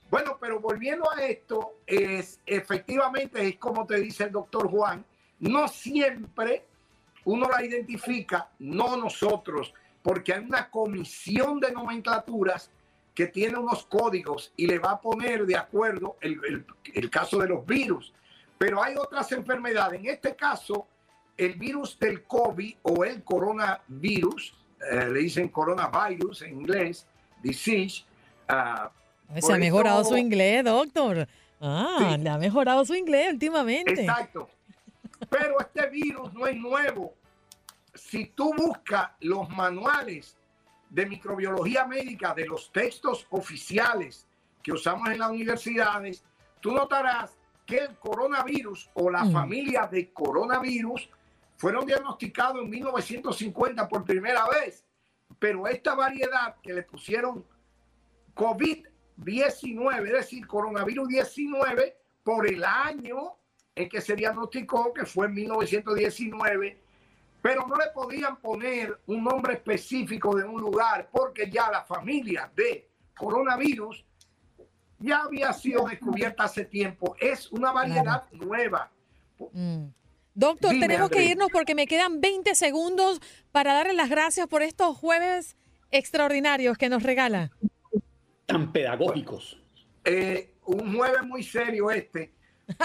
[0.10, 5.06] Bueno, pero volviendo a esto, es efectivamente es como te dice el doctor Juan,
[5.40, 6.66] no siempre
[7.26, 12.72] uno la identifica, no nosotros, porque hay una comisión de nomenclaturas
[13.14, 17.40] que tiene unos códigos y le va a poner de acuerdo el, el- el caso
[17.40, 18.14] de los virus.
[18.58, 20.00] Pero hay otras enfermedades.
[20.00, 20.88] En este caso,
[21.36, 24.56] el virus del COVID o el coronavirus,
[24.92, 27.06] eh, le dicen coronavirus en inglés,
[27.42, 28.04] disease.
[28.48, 28.92] ah,
[29.40, 31.28] Se ha mejorado su inglés, doctor.
[31.60, 32.18] Ah, Sí.
[32.24, 34.02] le ha mejorado su inglés últimamente.
[34.02, 34.50] Exacto.
[35.30, 37.14] Pero este virus no es nuevo.
[37.96, 40.38] Si tú buscas los manuales
[40.90, 44.28] de microbiología médica de los textos oficiales
[44.62, 46.24] que usamos en las universidades,
[46.62, 47.36] tú notarás
[47.66, 49.34] que el coronavirus o la Mm.
[49.34, 51.10] familia de coronavirus
[51.58, 54.86] fueron diagnosticados en 1950 por primera vez,
[55.40, 57.46] pero esta variedad que le pusieron
[58.36, 63.36] COVID-19, es decir, coronavirus 19, por el año
[63.76, 66.82] en que se diagnosticó, que fue en 1919,
[67.42, 72.52] pero no le podían poner un nombre específico de un lugar porque ya la familia
[72.56, 74.06] de coronavirus
[75.00, 77.16] ya había sido descubierta hace tiempo.
[77.20, 78.92] Es una variedad nueva.
[79.54, 79.86] Mm.
[80.38, 83.20] Doctor, tenemos que irnos porque me quedan 20 segundos
[83.52, 85.58] para darle las gracias por estos jueves
[85.90, 87.50] extraordinarios que nos regala.
[88.46, 89.60] Tan pedagógicos.
[90.06, 92.36] Eh, un jueves muy serio este.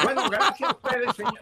[0.02, 1.40] Bueno, gracias a ustedes, señor.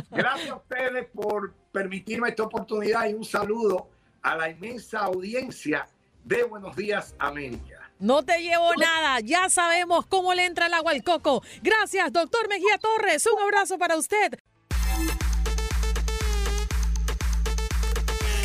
[0.10, 3.90] gracias a ustedes por permitirme esta oportunidad y un saludo
[4.22, 5.86] a la inmensa audiencia
[6.24, 7.92] de Buenos Días América.
[8.00, 11.44] No te llevo nada, ya sabemos cómo le entra el agua al coco.
[11.62, 13.24] Gracias, doctor Mejía Torres.
[13.26, 14.36] Un abrazo para usted.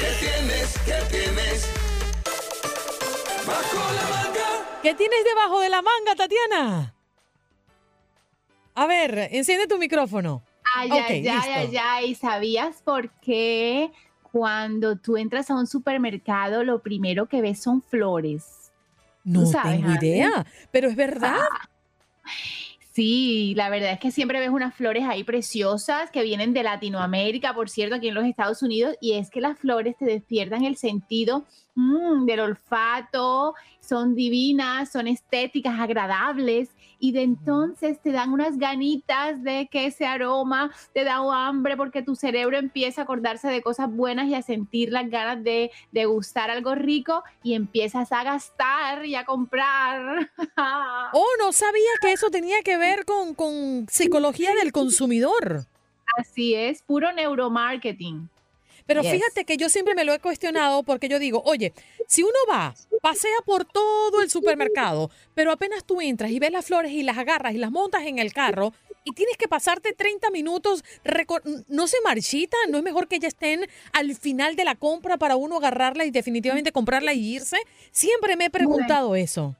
[0.05, 0.77] ¿Qué tienes?
[0.85, 1.71] ¿Qué tienes?
[3.47, 4.79] Bajo la manga.
[4.83, 6.93] ¿Qué tienes debajo de la manga, Tatiana?
[8.75, 10.43] A ver, enciende tu micrófono.
[10.75, 13.91] Ay, ay, ay, ay, ay, ¿sabías por qué
[14.31, 18.71] cuando tú entras a un supermercado lo primero que ves son flores?
[19.23, 21.39] No tengo idea, pero es verdad.
[21.51, 21.69] Ah,
[22.95, 27.53] Sí, la verdad es que siempre ves unas flores ahí preciosas que vienen de Latinoamérica,
[27.53, 30.77] por cierto, aquí en los Estados Unidos, y es que las flores te despiertan el
[30.77, 31.43] sentido
[31.75, 33.53] mm, del olfato,
[33.87, 36.69] son divinas, son estéticas, agradables,
[36.99, 42.01] y de entonces te dan unas ganitas de que ese aroma te da hambre porque
[42.01, 46.49] tu cerebro empieza a acordarse de cosas buenas y a sentir las ganas de degustar
[46.49, 50.31] algo rico y empiezas a gastar y a comprar.
[51.13, 55.65] oh, no sabía que eso tenía que ver con, con psicología del consumidor.
[56.17, 58.29] Así es, puro neuromarketing.
[58.85, 61.73] Pero fíjate que yo siempre me lo he cuestionado porque yo digo, oye,
[62.07, 66.65] si uno va, pasea por todo el supermercado, pero apenas tú entras y ves las
[66.65, 70.29] flores y las agarras y las montas en el carro y tienes que pasarte 30
[70.31, 70.83] minutos,
[71.67, 75.35] no se marchita, no es mejor que ya estén al final de la compra para
[75.35, 77.57] uno agarrarla y definitivamente comprarla y irse.
[77.91, 79.55] Siempre me he preguntado eso.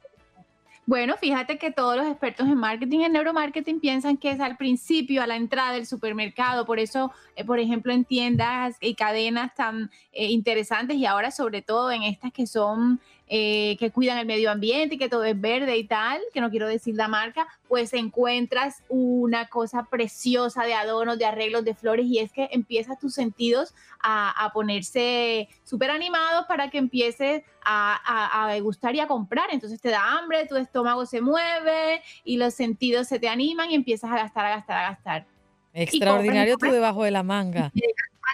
[0.88, 5.24] Bueno, fíjate que todos los expertos en marketing, en neuromarketing, piensan que es al principio,
[5.24, 6.66] a la entrada del supermercado.
[6.68, 11.64] Por eso, eh, por ejemplo, en tiendas y cadenas tan eh, interesantes y ahora sobre
[11.64, 15.40] todo en estas que son eh, que cuidan el medio ambiente y que todo es
[15.40, 20.76] verde y tal, que no quiero decir la marca, pues encuentras una cosa preciosa de
[20.76, 26.46] adornos, de arreglos, de flores y es que empiezas tus sentidos a, ponerse súper animados
[26.46, 29.50] para que empieces a, a, gustar y a comprar.
[29.52, 33.76] Entonces te da hambre, tu estómago se mueve y los sentidos se te animan y
[33.76, 35.26] empiezas a gastar, a gastar, a gastar.
[35.74, 37.72] Extraordinario tú debajo de la manga.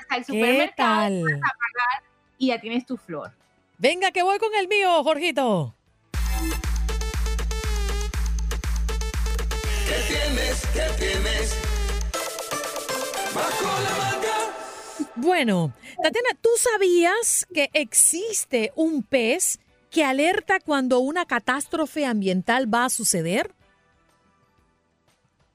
[0.02, 1.26] Hasta el supermercado,
[2.38, 3.32] y ya tienes tu flor.
[3.82, 5.76] Venga, que voy con el mío, Jorgito.
[9.88, 10.62] ¿Qué tienes?
[10.72, 11.56] ¿Qué tienes?
[13.34, 15.10] Bajo la manga.
[15.16, 22.86] Bueno, Tatiana, ¿tú sabías que existe un pez que alerta cuando una catástrofe ambiental va
[22.86, 23.52] a suceder?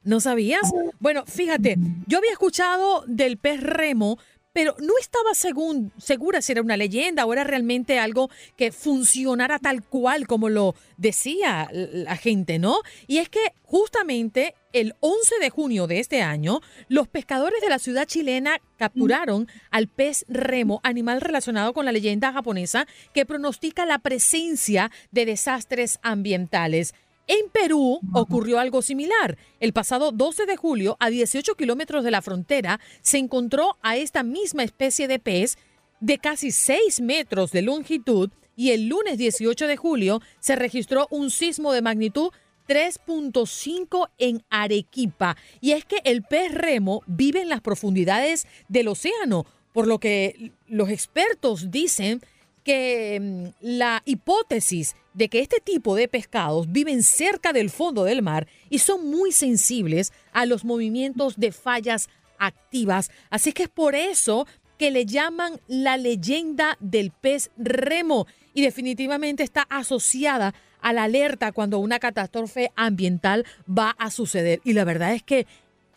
[0.03, 0.62] ¿No sabías?
[0.99, 1.77] Bueno, fíjate,
[2.09, 4.19] yo había escuchado del pez remo,
[4.57, 9.83] pero no estaba segura si era una leyenda o era realmente algo que funcionara tal
[9.83, 12.79] cual como lo decía la gente, ¿no?
[13.07, 17.79] Y es que justamente el 11 de junio de este año, los pescadores de la
[17.79, 23.99] ciudad chilena capturaron al pez remo, animal relacionado con la leyenda japonesa que pronostica la
[23.99, 26.95] presencia de desastres ambientales.
[27.29, 29.37] En Perú ocurrió algo similar.
[29.59, 34.23] El pasado 12 de julio, a 18 kilómetros de la frontera, se encontró a esta
[34.23, 35.59] misma especie de pez
[36.01, 41.31] de casi 6 metros de longitud y el lunes 18 de julio se registró un
[41.31, 42.31] sismo de magnitud
[42.69, 45.37] 3.5 en Arequipa.
[45.61, 50.53] Y es que el pez remo vive en las profundidades del océano, por lo que
[50.69, 52.21] los expertos dicen
[52.62, 58.22] que mm, la hipótesis de que este tipo de pescados viven cerca del fondo del
[58.22, 63.11] mar y son muy sensibles a los movimientos de fallas activas.
[63.31, 69.43] Así que es por eso que le llaman la leyenda del pez remo y definitivamente
[69.43, 74.61] está asociada a la alerta cuando una catástrofe ambiental va a suceder.
[74.64, 75.47] Y la verdad es que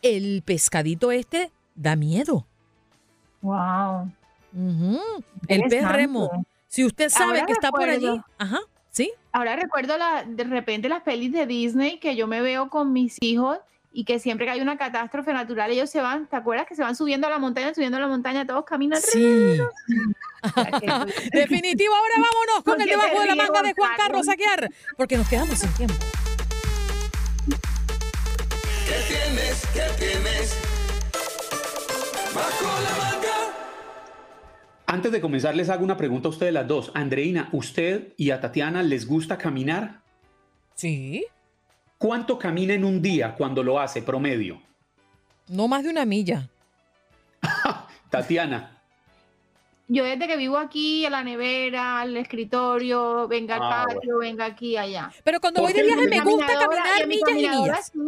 [0.01, 2.47] el pescadito este da miedo.
[3.41, 4.13] Wow.
[5.49, 6.45] El pez remo.
[6.69, 8.59] Si usted sabe que está por allí, ajá,
[8.91, 9.11] ¿sí?
[9.31, 13.17] Ahora recuerdo la, de repente las pelis de Disney que yo me veo con mis
[13.21, 13.59] hijos
[13.91, 16.83] y que siempre que hay una catástrofe natural ellos se van, ¿te acuerdas que se
[16.83, 19.01] van subiendo a la montaña, subiendo a la montaña, todos caminan?
[19.01, 19.59] Sí.
[21.33, 24.27] Definitivo, ahora vámonos con ¿Por el debajo de la manga de Juan Carlos?
[24.29, 25.95] Aguiar, porque nos quedamos sin tiempo.
[28.87, 29.67] ¿Qué tienes?
[29.73, 30.55] ¿Qué tienes?
[32.33, 33.38] Bajo la manga.
[34.91, 36.91] Antes de comenzar, les hago una pregunta a ustedes las dos.
[36.95, 40.01] Andreina, ¿usted y a Tatiana les gusta caminar?
[40.73, 41.25] Sí,
[41.99, 44.61] ¿Cuánto camina en un día cuando lo hace, promedio?
[45.49, 46.47] no más de una milla.
[48.09, 48.77] Tatiana,
[49.87, 54.45] Yo desde que vivo aquí, a la nevera, al escritorio, venga al Ah, patio, venga
[54.45, 55.11] aquí, allá.
[55.23, 57.91] Pero cuando ¿Por voy de viaje me gusta caminar en mi millas y caminadora millas.
[57.91, 57.99] sí.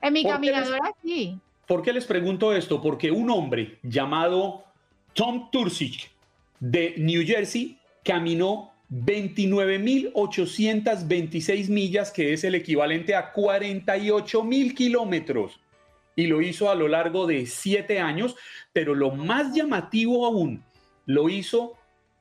[0.00, 1.38] En mi ¿Por qué les- caminadora sí.
[1.66, 2.80] ¿por qué les pregunto esto?
[2.80, 4.64] Porque un hombre llamado
[5.14, 6.10] Tom Tursich
[6.64, 15.60] de New Jersey caminó 29.826 millas, que es el equivalente a 48.000 kilómetros.
[16.16, 18.34] Y lo hizo a lo largo de siete años,
[18.72, 20.64] pero lo más llamativo aún,
[21.04, 21.74] lo hizo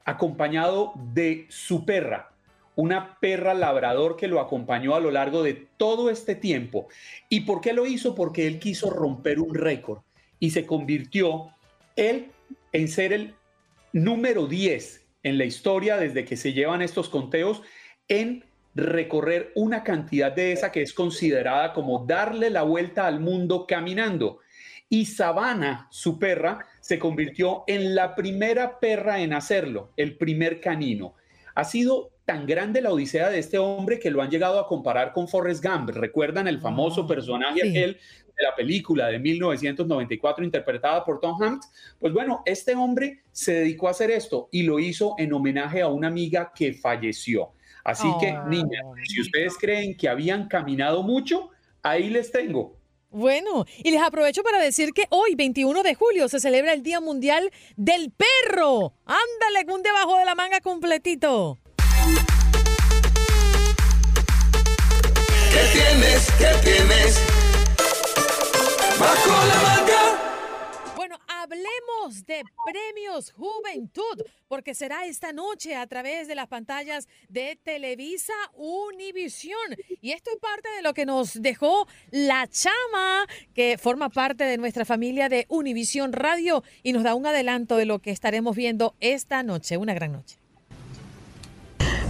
[0.04, 2.34] acompañado de su perra,
[2.76, 6.90] una perra labrador que lo acompañó a lo largo de todo este tiempo.
[7.30, 8.14] ¿Y por qué lo hizo?
[8.14, 10.00] Porque él quiso romper un récord
[10.38, 11.52] y se convirtió
[11.96, 12.34] él
[12.74, 13.36] en ser el
[13.94, 17.62] número 10 en la historia desde que se llevan estos conteos
[18.08, 18.44] en
[18.76, 24.40] recorrer una cantidad de esa que es considerada como darle la vuelta al mundo caminando.
[24.90, 31.16] Y Savannah, su perra, se convirtió en la primera perra en hacerlo, el primer canino.
[31.56, 35.14] Ha sido tan grande la odisea de este hombre que lo han llegado a comparar
[35.14, 35.90] con Forrest Gump.
[35.90, 37.70] ¿Recuerdan el famoso Ah, personaje sí.
[37.70, 37.98] aquel
[38.44, 41.72] la película de 1994 interpretada por Tom Hanks?
[42.00, 45.88] Pues bueno, este hombre se dedicó a hacer esto y lo hizo en homenaje a
[45.88, 47.54] una amiga que falleció.
[47.84, 51.50] Así que, niñas, si ustedes creen que habían caminado mucho,
[51.82, 52.78] ahí les tengo.
[53.10, 57.00] Bueno, y les aprovecho para decir que hoy, 21 de julio, se celebra el Día
[57.00, 58.94] Mundial del Perro.
[59.06, 61.60] Ándale, un debajo de la manga completito.
[65.52, 66.32] ¿Qué tienes?
[66.40, 67.43] ¿Qué tienes?
[69.00, 70.34] Bajo la manga.
[70.96, 77.58] Bueno, hablemos de Premios Juventud, porque será esta noche a través de las pantallas de
[77.64, 79.58] Televisa Univisión.
[80.02, 83.26] Y esto es parte de lo que nos dejó la chama,
[83.56, 87.86] que forma parte de nuestra familia de Univisión Radio y nos da un adelanto de
[87.86, 89.78] lo que estaremos viendo esta noche.
[89.78, 90.43] Una gran noche.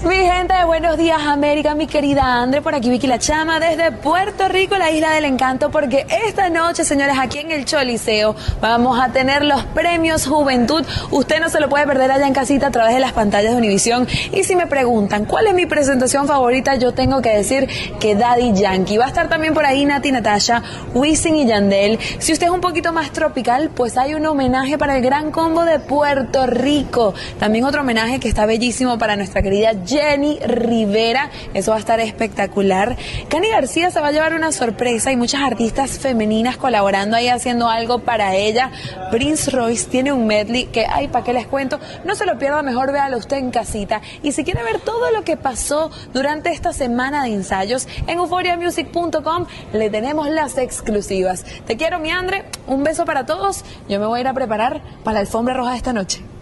[0.06, 4.48] Mi gente Buenos Días América, mi querida Andre, por aquí Vicky La Chama desde Puerto
[4.48, 9.10] Rico, la isla del encanto, porque esta noche, señores, aquí en el Choliseo vamos a
[9.14, 10.84] tener los premios Juventud.
[11.12, 13.58] Usted no se lo puede perder allá en casita a través de las pantallas de
[13.58, 14.08] Univisión.
[14.32, 18.54] Y si me preguntan cuál es mi presentación favorita, yo tengo que decir que Daddy
[18.54, 18.98] Yankee.
[18.98, 22.00] Va a estar también por ahí Nati Natasha, Wisin y Yandel.
[22.20, 25.64] Si usted es un poquito más tropical, pues hay un homenaje para el gran combo
[25.66, 27.14] de Puerto Rico.
[27.40, 31.30] También otro homenaje que está bellísimo para nuestra querida Jenny Rivera.
[31.54, 32.98] Eso va a estar espectacular.
[33.30, 37.70] Cani García se va a llevar una sorpresa y muchas artistas femeninas colaborando ahí haciendo
[37.70, 38.72] algo para ella.
[39.12, 41.80] Prince Royce tiene un medley que, ay, ¿para qué les cuento?
[42.06, 44.02] No se lo pierda, mejor véalo usted en casita.
[44.24, 49.46] Y si quiere ver todo lo que pasó durante esta semana de ensayos, en euphoriamusic.com
[49.74, 51.46] le tenemos las exclusivas.
[51.68, 52.46] Te quiero, mi Andre.
[52.66, 53.64] Un beso para todos.
[53.88, 56.33] Yo me voy a ir a preparar para la alfombra roja de esta noche.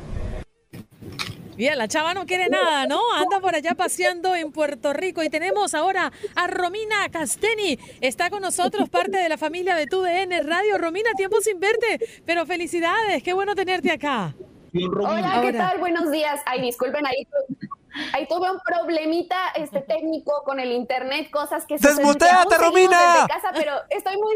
[1.61, 2.99] Bien, la chava no quiere nada, ¿no?
[3.13, 5.21] Anda por allá paseando en Puerto Rico.
[5.21, 7.77] Y tenemos ahora a Romina Casteni.
[8.01, 10.79] Está con nosotros, parte de la familia de TUDN Radio.
[10.79, 13.21] Romina, tiempo sin verte, pero felicidades.
[13.21, 14.33] Qué bueno tenerte acá.
[14.73, 15.69] Hola, ¿qué Ahora.
[15.69, 15.77] tal?
[15.77, 16.41] Buenos días.
[16.47, 17.27] Ay, disculpen, ahí,
[18.13, 23.13] ahí tuve un problemita este, técnico con el internet, cosas que que ¡Desmuteate, Romina!
[23.13, 24.35] desde casa, pero estoy muy...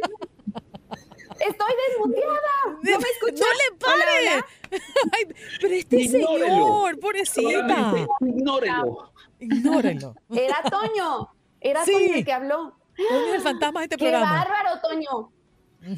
[1.40, 2.78] Estoy desmuteada.
[2.82, 3.40] ¿No me escuchas?
[3.40, 4.46] ¡No le pare!
[5.14, 6.46] Ay, pero este Ignórelo.
[6.48, 7.94] señor, pobrecita.
[8.22, 9.14] Ignórelo.
[9.40, 10.16] Ignórelo.
[10.34, 11.30] Era Toño.
[11.60, 11.92] Era Sí.
[11.94, 12.78] Toño el que habló.
[12.98, 14.32] Toño es el fantasma de este ¡Qué programa.
[14.46, 15.32] bárbaro, Toño!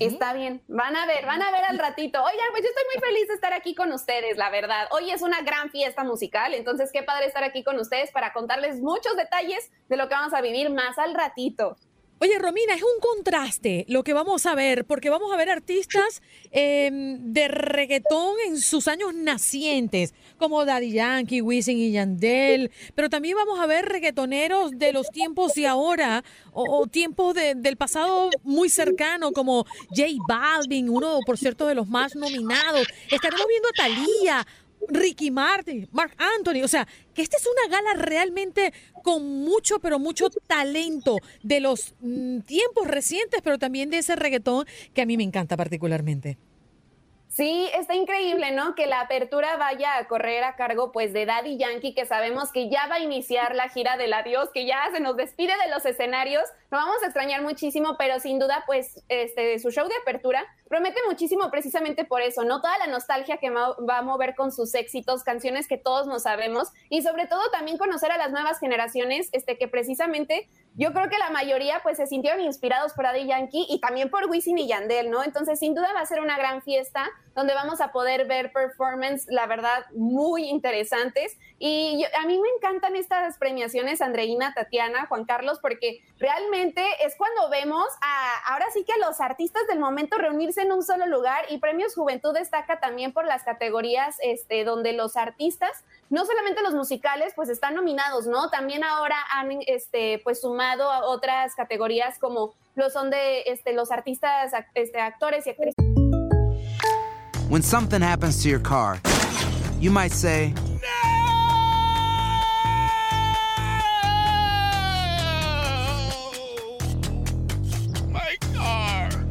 [0.02, 2.22] Está bien, van a ver, van a ver al ratito.
[2.22, 4.90] Oigan, pues yo estoy muy feliz de estar aquí con ustedes, la verdad.
[4.92, 8.82] Hoy es una gran fiesta musical, entonces qué padre estar aquí con ustedes para contarles
[8.82, 11.78] muchos detalles de lo que vamos a vivir más al ratito.
[12.20, 16.24] Oye, Romina, es un contraste lo que vamos a ver, porque vamos a ver artistas
[16.52, 23.36] eh, de reggaetón en sus años nacientes, como Daddy Yankee, Wisin y Yandel, pero también
[23.38, 28.32] vamos a ver reggaetoneros de los tiempos de ahora o, o tiempos de- del pasado
[28.42, 29.66] muy cercano, como
[29.96, 32.88] J Balvin, uno, por cierto, de los más nominados.
[33.12, 34.48] Estaremos viendo a Thalía,
[34.88, 36.64] Ricky Martin, Mark Anthony.
[36.64, 38.74] O sea, que esta es una gala realmente
[39.04, 44.66] con mucho, pero mucho talento de los mm, tiempos recientes, pero también de ese reggaetón
[44.94, 46.38] que a mí me encanta particularmente.
[47.38, 48.74] Sí, está increíble, ¿no?
[48.74, 52.68] Que la apertura vaya a correr a cargo pues de Daddy Yankee, que sabemos que
[52.68, 55.86] ya va a iniciar la gira del adiós, que ya se nos despide de los
[55.86, 56.42] escenarios.
[56.72, 61.00] Lo vamos a extrañar muchísimo, pero sin duda pues este su show de apertura promete
[61.08, 62.62] muchísimo precisamente por eso, ¿no?
[62.62, 66.70] Toda la nostalgia que va a mover con sus éxitos, canciones que todos nos sabemos
[66.90, 71.18] y sobre todo también conocer a las nuevas generaciones, este que precisamente yo creo que
[71.18, 75.10] la mayoría pues se sintieron inspirados por Daddy Yankee y también por Wisin y Yandel,
[75.10, 75.24] ¿no?
[75.24, 79.28] Entonces sin duda va a ser una gran fiesta donde vamos a poder ver performance,
[79.30, 81.38] la verdad, muy interesantes.
[81.60, 87.50] Y a mí me encantan estas premiaciones, Andreina, Tatiana, Juan Carlos, porque realmente es cuando
[87.50, 91.46] vemos a, ahora sí que a los artistas del momento reunirse en un solo lugar
[91.50, 96.74] y Premios Juventud destaca también por las categorías este, donde los artistas no solamente los
[96.74, 98.50] musicales, pues están nominados, ¿no?
[98.50, 103.92] También ahora han este, pues sumado a otras categorías como lo son de este, los
[103.92, 105.76] artistas, actores y actrices.
[107.50, 109.00] When something happens to your car,
[109.80, 110.54] you might say,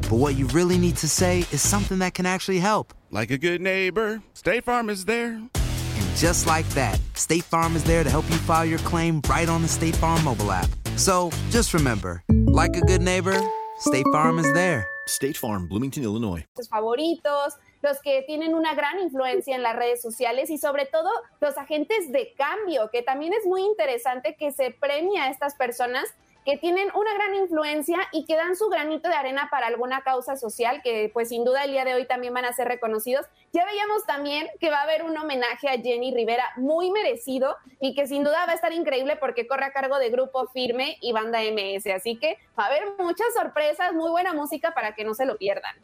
[0.09, 2.95] But what you really need to say is something that can actually help.
[3.11, 5.33] Like a good neighbor, State Farm is there.
[5.33, 9.49] And just like that, State Farm is there to help you file your claim right
[9.49, 10.69] on the State Farm mobile app.
[10.95, 13.37] So just remember, like a good neighbor,
[13.81, 14.87] State Farm is there.
[15.09, 16.45] State Farm, Bloomington, Illinois.
[16.57, 21.11] Sus favoritos, los que tienen una gran influencia en las redes sociales y sobre todo
[21.41, 26.05] los agentes de cambio, que también es muy interesante que se premia a estas personas
[26.47, 30.37] que tienen una gran influencia y que dan su granito de arena para alguna causa
[30.37, 33.27] social, que pues sin duda el día de hoy también van a ser reconocidos.
[33.53, 37.97] Ya veíamos también que va a haber un homenaje a Jenny Rivera muy merecido y
[37.97, 41.11] que sin duda va a estar increíble porque corre a cargo de Grupo Firme y
[41.13, 41.89] Banda MS.
[41.89, 45.39] Así que va a haber muchas sorpresas, muy buena música para que no se lo
[45.39, 45.75] pierdan.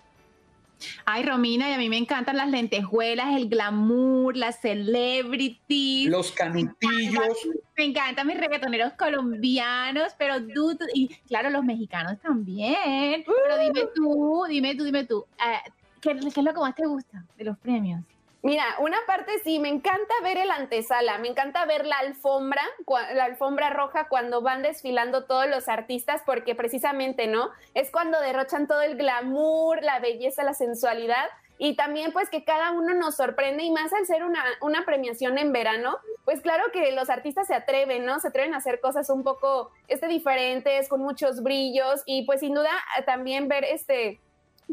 [1.04, 6.08] Ay, Romina, y a mí me encantan las lentejuelas, el glamour, las celebrities.
[6.10, 7.36] Los canutillos.
[7.76, 13.24] Me encantan mis reggaetoneros colombianos, pero tú, tú- y claro, los mexicanos también.
[13.24, 15.70] Pero dime tú, dime tú, dime tú, eh,
[16.00, 18.02] ¿qué, qué es lo que más te gusta de los premios?
[18.44, 22.62] Mira, una parte sí, me encanta ver el antesala, me encanta ver la alfombra,
[23.14, 27.50] la alfombra roja cuando van desfilando todos los artistas, porque precisamente, ¿no?
[27.74, 31.26] Es cuando derrochan todo el glamour, la belleza, la sensualidad.
[31.56, 35.38] Y también pues que cada uno nos sorprende y más al ser una, una premiación
[35.38, 38.18] en verano, pues claro que los artistas se atreven, ¿no?
[38.18, 42.54] Se atreven a hacer cosas un poco este, diferentes, con muchos brillos y pues sin
[42.54, 42.70] duda
[43.06, 44.20] también ver este,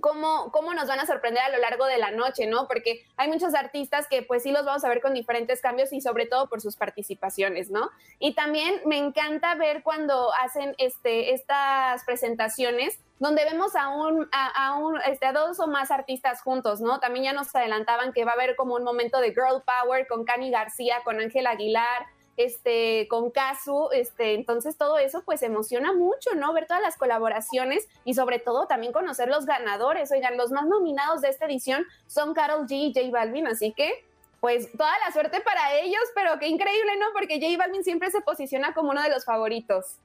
[0.02, 2.68] cómo, cómo nos van a sorprender a lo largo de la noche, ¿no?
[2.68, 6.02] Porque hay muchos artistas que pues sí los vamos a ver con diferentes cambios y
[6.02, 7.90] sobre todo por sus participaciones, ¿no?
[8.20, 14.78] Y también me encanta ver cuando hacen este, estas presentaciones donde vemos a un, a,
[14.78, 17.00] un, este, a dos o más artistas juntos, ¿no?
[17.00, 20.24] También ya nos adelantaban que va a haber como un momento de girl power con
[20.24, 22.06] Cani García, con Ángel Aguilar,
[22.40, 26.54] este, con Casu, este, entonces todo eso pues emociona mucho, ¿no?
[26.54, 30.10] Ver todas las colaboraciones y sobre todo también conocer los ganadores.
[30.14, 34.06] Oigan, los más nominados de esta edición son Carol G y J Balvin, así que
[34.40, 37.08] pues toda la suerte para ellos, pero qué increíble, ¿no?
[37.12, 39.98] Porque J Balvin siempre se posiciona como uno de los favoritos.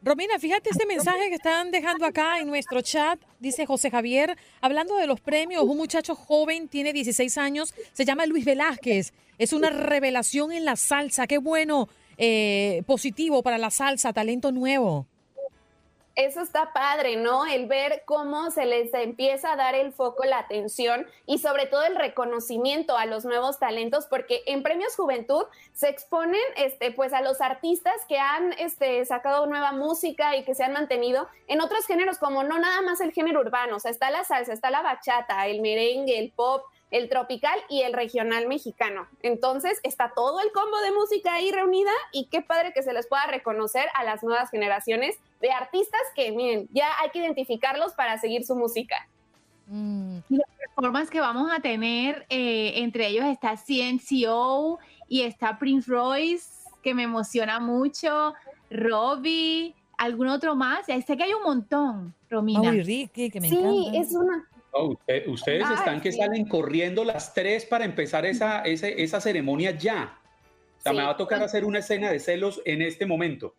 [0.00, 3.18] Romina, fíjate este mensaje que están dejando acá en nuestro chat.
[3.40, 8.24] Dice José Javier, hablando de los premios, un muchacho joven, tiene 16 años, se llama
[8.26, 9.12] Luis Velázquez.
[9.38, 11.26] Es una revelación en la salsa.
[11.26, 15.06] Qué bueno, eh, positivo para la salsa, talento nuevo.
[16.18, 17.46] Eso está padre, ¿no?
[17.46, 21.84] El ver cómo se les empieza a dar el foco, la atención y sobre todo
[21.84, 25.44] el reconocimiento a los nuevos talentos, porque en Premios Juventud
[25.74, 30.56] se exponen este, pues a los artistas que han este, sacado nueva música y que
[30.56, 33.92] se han mantenido en otros géneros, como no nada más el género urbano, o sea,
[33.92, 38.48] está la salsa, está la bachata, el merengue, el pop, el tropical y el regional
[38.48, 39.06] mexicano.
[39.22, 43.06] Entonces está todo el combo de música ahí reunida y qué padre que se les
[43.06, 48.18] pueda reconocer a las nuevas generaciones de artistas que, miren, ya hay que identificarlos para
[48.18, 49.08] seguir su música.
[49.70, 54.78] Y las performances que vamos a tener, eh, entre ellos está CNCO
[55.08, 56.48] y está Prince Royce,
[56.82, 58.32] que me emociona mucho,
[58.70, 60.86] Robbie, algún otro más.
[60.86, 62.70] Ya Sé que hay un montón, Romina.
[62.70, 63.98] Ay, Ricky, que me sí, encanta.
[63.98, 64.48] es una...
[64.72, 70.18] Oh, usted- ustedes están que salen corriendo las tres para empezar esa, esa ceremonia ya.
[70.78, 70.98] O sea, Sí.
[70.98, 73.54] me va a tocar hacer una escena de celos en este momento.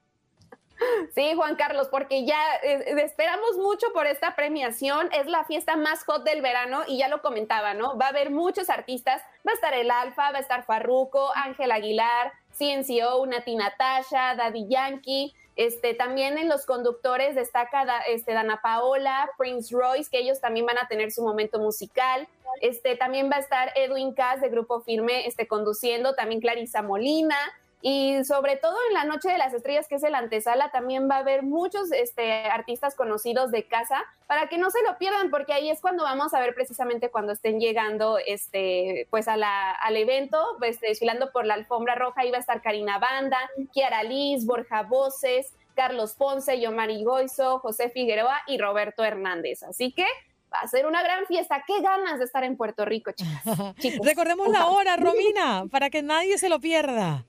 [1.14, 5.10] Sí, Juan Carlos, porque ya eh, esperamos mucho por esta premiación.
[5.12, 7.97] Es la fiesta más hot del verano y ya lo comentaba, ¿no?
[7.97, 9.22] Va a haber muchos artistas.
[9.45, 14.68] Va a estar el Alfa, va a estar Farruko, Ángel Aguilar, CNCO, Nati Natasha, Daddy
[14.70, 15.34] Yankee.
[15.60, 20.78] Este, también en los conductores destaca este, Dana Paola, Prince Royce, que ellos también van
[20.78, 22.30] a tener su momento musical.
[22.62, 27.36] Este, también va a estar Edwin Cass de Grupo Firme este, conduciendo, también Clarisa Molina.
[27.82, 31.16] Y sobre todo en la Noche de las Estrellas, que es el antesala, también va
[31.16, 35.54] a haber muchos este, artistas conocidos de casa para que no se lo pierdan, porque
[35.54, 39.96] ahí es cuando vamos a ver precisamente cuando estén llegando este, pues a la, al
[39.96, 43.40] evento, pues, desfilando por la alfombra roja, iba a estar Karina Banda,
[43.72, 49.64] Kiara Liz, Borja Voces, Carlos Ponce, Yomari Goizo, José Figueroa y Roberto Hernández.
[49.64, 50.06] Así que
[50.54, 51.64] va a ser una gran fiesta.
[51.66, 53.42] Qué ganas de estar en Puerto Rico, chicas.
[54.04, 57.26] Recordemos la hora, Romina, para que nadie se lo pierda.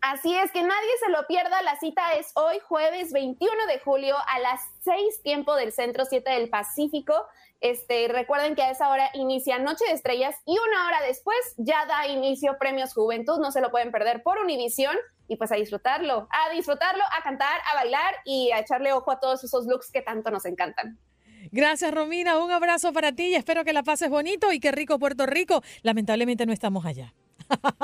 [0.00, 1.60] Así es, que nadie se lo pierda.
[1.62, 6.30] La cita es hoy, jueves 21 de julio, a las 6 tiempo del centro 7
[6.30, 7.14] del Pacífico.
[7.60, 11.84] Este, recuerden que a esa hora inicia Noche de Estrellas y una hora después ya
[11.86, 13.40] da inicio Premios Juventud.
[13.40, 14.96] No se lo pueden perder por Univisión
[15.26, 19.18] y pues a disfrutarlo, a disfrutarlo, a cantar, a bailar y a echarle ojo a
[19.18, 20.98] todos esos looks que tanto nos encantan.
[21.50, 22.38] Gracias, Romina.
[22.38, 25.62] Un abrazo para ti y espero que la pases bonito y que rico Puerto Rico.
[25.82, 27.14] Lamentablemente no estamos allá.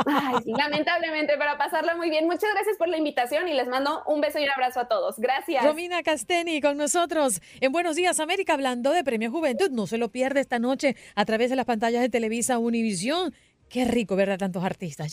[0.07, 2.27] Ay, sí, lamentablemente, para pasarla muy bien.
[2.27, 5.17] Muchas gracias por la invitación y les mando un beso y un abrazo a todos.
[5.19, 5.65] Gracias.
[5.65, 9.71] Romina Casteni con nosotros en Buenos Días América hablando de Premio Juventud.
[9.71, 13.35] No se lo pierde esta noche a través de las pantallas de Televisa Univisión.
[13.69, 15.13] Qué rico ver a tantos artistas.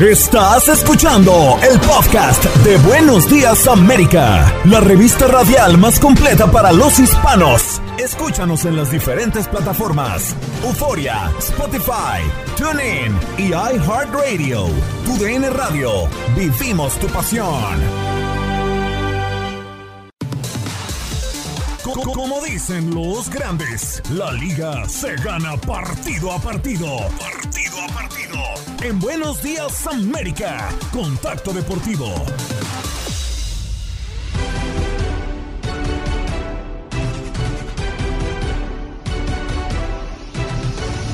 [0.00, 6.98] Estás escuchando el podcast de Buenos Días América, la revista radial más completa para los
[6.98, 7.82] hispanos.
[8.02, 10.34] Escúchanos en las diferentes plataformas:
[10.64, 12.22] Euforia, Spotify,
[12.56, 14.68] TuneIn y iHeartRadio.
[15.04, 16.08] Tu DN Radio.
[16.34, 17.50] Vivimos tu pasión.
[22.14, 26.86] Como dicen los grandes, la liga se gana partido a partido.
[27.18, 28.38] Partido a partido.
[28.82, 32.14] En Buenos Días América, Contacto Deportivo.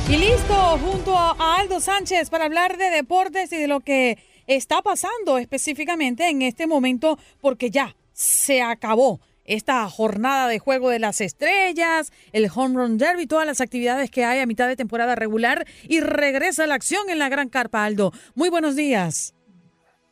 [0.09, 4.81] Y listo, junto a Aldo Sánchez para hablar de deportes y de lo que está
[4.81, 11.21] pasando específicamente en este momento, porque ya se acabó esta jornada de juego de las
[11.21, 15.67] estrellas, el home run derby, todas las actividades que hay a mitad de temporada regular
[15.89, 18.13] y regresa la acción en la Gran Carpa Aldo.
[18.37, 19.36] Muy buenos días.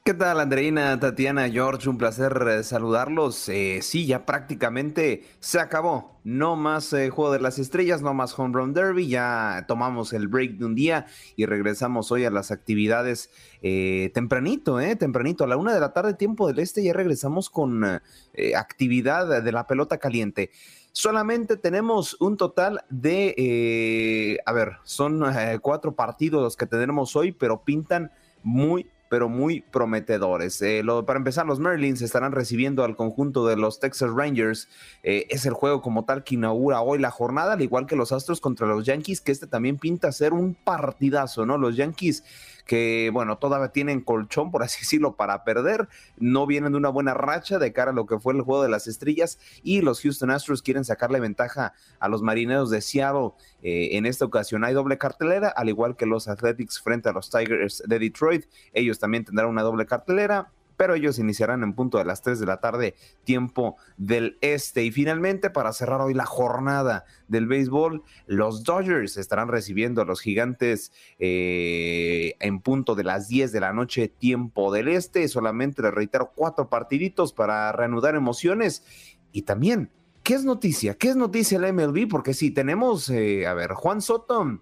[0.06, 1.88] ¿Qué tal, Andreina, Tatiana, George?
[1.88, 3.48] Un placer eh, saludarlos.
[3.48, 6.20] Eh, sí, ya prácticamente se acabó.
[6.24, 9.08] No más eh, Juego de las Estrellas, no más Home Run Derby.
[9.08, 13.30] Ya tomamos el break de un día y regresamos hoy a las actividades
[13.62, 14.94] tempranito, ¿eh?
[14.94, 17.82] Tempranito, a la una de la tarde, tiempo del este, ya regresamos con
[18.54, 20.50] actividad de la pelota caliente.
[20.92, 25.24] Solamente tenemos un total de, a ver, son
[25.62, 30.60] cuatro partidos los que tenemos hoy, pero pintan muy, pero muy prometedores.
[30.62, 34.68] Eh, para empezar, los Merlins estarán recibiendo al conjunto de los Texas Rangers.
[35.02, 38.12] Eh, es el juego como tal que inaugura hoy la jornada, al igual que los
[38.12, 41.58] Astros contra los Yankees, que este también pinta ser un partidazo, ¿no?
[41.58, 42.24] Los Yankees
[42.64, 45.88] que, bueno, todavía tienen colchón, por así decirlo, para perder.
[46.16, 48.68] No vienen de una buena racha de cara a lo que fue el juego de
[48.68, 53.32] las estrellas y los Houston Astros quieren sacarle ventaja a los marineros de Seattle.
[53.62, 57.30] Eh, en esta ocasión hay doble cartelera, al igual que los Athletics frente a los
[57.30, 58.46] Tigers de Detroit.
[58.72, 62.46] Ellos también tendrán una doble cartelera pero ellos iniciarán en punto de las 3 de
[62.46, 62.94] la tarde,
[63.24, 64.84] tiempo del este.
[64.84, 70.20] Y finalmente, para cerrar hoy la jornada del béisbol, los Dodgers estarán recibiendo a los
[70.20, 75.26] gigantes eh, en punto de las 10 de la noche, tiempo del este.
[75.28, 78.84] Solamente les reitero cuatro partiditos para reanudar emociones.
[79.32, 79.90] Y también,
[80.22, 80.94] ¿qué es noticia?
[80.94, 82.08] ¿Qué es noticia el MLB?
[82.08, 84.60] Porque sí, tenemos, eh, a ver, Juan Soto,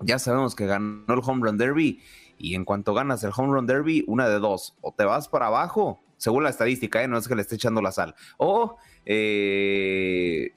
[0.00, 2.00] ya sabemos que ganó el Home Run Derby
[2.40, 5.46] y en cuanto ganas el home run derby, una de dos, o te vas para
[5.46, 7.08] abajo, según la estadística, ¿eh?
[7.08, 10.52] no es que le esté echando la sal, o eh,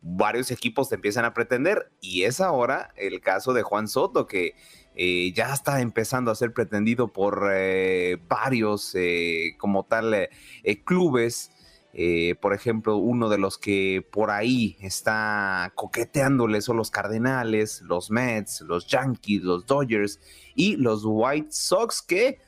[0.00, 4.56] varios equipos te empiezan a pretender, y es ahora el caso de Juan Soto, que
[4.96, 7.48] eh, ya está empezando a ser pretendido por
[8.28, 8.94] varios
[9.58, 10.28] como tal
[10.84, 11.50] clubes.
[12.40, 18.62] Por ejemplo, uno de los que por ahí está coqueteándole son los Cardenales, los Mets,
[18.62, 20.18] los Yankees, los Dodgers
[20.54, 22.38] y los White Sox que,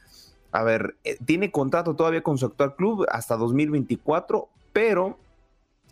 [0.53, 5.19] a ver, eh, tiene contrato todavía con su actual club hasta 2024, pero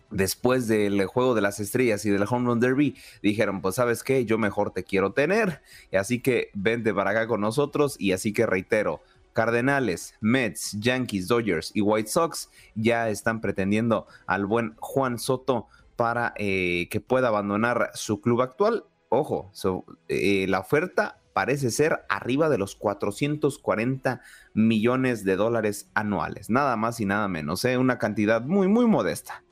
[0.09, 4.25] después del juego de las estrellas y del home run derby, dijeron, pues sabes qué,
[4.25, 8.45] yo mejor te quiero tener, así que vente para acá con nosotros, y así que
[8.45, 9.01] reitero,
[9.33, 16.33] Cardenales, Mets, Yankees, Dodgers y White Sox ya están pretendiendo al buen Juan Soto para
[16.37, 18.85] eh, que pueda abandonar su club actual.
[19.09, 19.51] Ojo,
[20.07, 24.21] eh, la oferta parece ser arriba de los 440
[24.53, 27.77] millones de dólares anuales, nada más y nada menos, ¿eh?
[27.77, 29.43] una cantidad muy, muy modesta.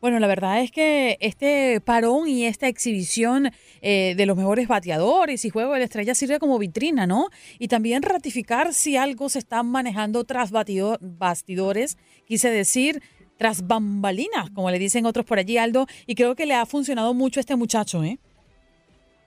[0.00, 3.50] Bueno, la verdad es que este parón y esta exhibición
[3.82, 7.28] eh, de los mejores bateadores y juego de la estrella sirve como vitrina, ¿no?
[7.58, 13.02] Y también ratificar si algo se está manejando tras bastidores, quise decir,
[13.36, 17.12] tras bambalinas, como le dicen otros por allí, Aldo, y creo que le ha funcionado
[17.12, 18.18] mucho a este muchacho, ¿eh?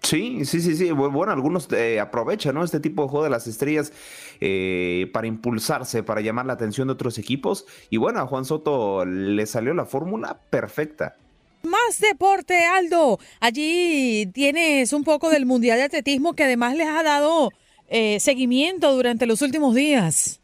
[0.03, 0.91] Sí, sí, sí, sí.
[0.91, 2.63] Bueno, algunos eh, aprovechan ¿no?
[2.63, 3.93] este tipo de juego de las estrellas
[4.41, 7.65] eh, para impulsarse, para llamar la atención de otros equipos.
[7.89, 11.15] Y bueno, a Juan Soto le salió la fórmula perfecta.
[11.63, 13.19] Más deporte, Aldo.
[13.39, 17.51] Allí tienes un poco del Mundial de Atletismo que además les ha dado
[17.87, 20.42] eh, seguimiento durante los últimos días.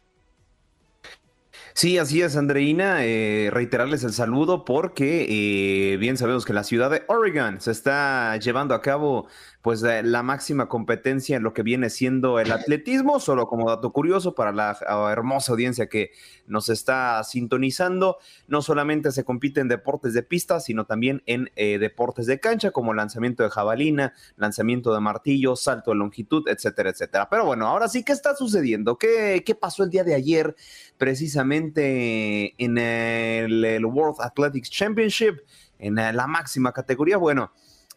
[1.74, 3.04] Sí, así es, Andreina.
[3.04, 8.36] Eh, reiterarles el saludo porque eh, bien sabemos que la ciudad de Oregon se está
[8.36, 9.26] llevando a cabo
[9.62, 14.34] pues la máxima competencia en lo que viene siendo el atletismo, solo como dato curioso
[14.34, 14.78] para la
[15.12, 16.12] hermosa audiencia que
[16.46, 18.16] nos está sintonizando,
[18.48, 22.70] no solamente se compite en deportes de pista, sino también en eh, deportes de cancha,
[22.70, 27.28] como lanzamiento de jabalina, lanzamiento de martillo, salto de longitud, etcétera, etcétera.
[27.28, 28.96] Pero bueno, ahora sí, ¿qué está sucediendo?
[28.96, 30.56] ¿Qué, qué pasó el día de ayer
[30.96, 35.40] precisamente en el, el World Athletics Championship,
[35.78, 37.18] en la máxima categoría?
[37.18, 37.52] Bueno,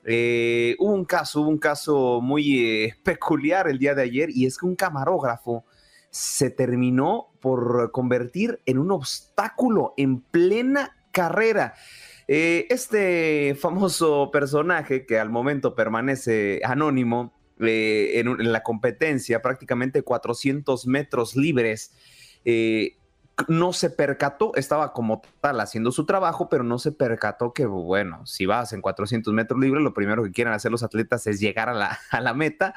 [0.06, 4.46] eh, hubo un caso, hubo un caso muy eh, peculiar el día de ayer y
[4.46, 5.66] es que un camarógrafo
[6.10, 11.74] se terminó por convertir en un obstáculo en plena carrera.
[12.28, 21.36] Eh, este famoso personaje que al momento permanece anónimo en, la competencia, prácticamente 400 metros
[21.36, 21.92] libres,
[23.48, 28.26] no se percató, estaba como tal haciendo su trabajo, pero no se percató que, bueno,
[28.26, 31.70] si vas en 400 metros libres, lo primero que quieren hacer los atletas es llegar
[31.70, 32.74] a la, a la meta.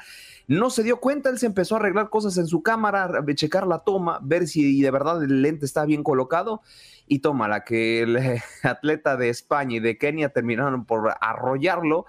[0.47, 3.79] No se dio cuenta, él se empezó a arreglar cosas en su cámara, checar la
[3.79, 6.61] toma, ver si de verdad el lente está bien colocado.
[7.09, 8.17] Y toma la que el
[8.63, 12.05] atleta de España y de Kenia terminaron por arrollarlo.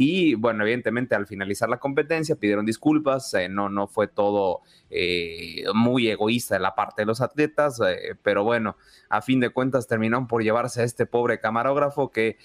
[0.00, 4.60] Y bueno, evidentemente al finalizar la competencia pidieron disculpas, eh, no, no fue todo
[4.90, 8.76] eh, muy egoísta de la parte de los atletas, eh, pero bueno,
[9.08, 12.38] a fin de cuentas terminaron por llevarse a este pobre camarógrafo que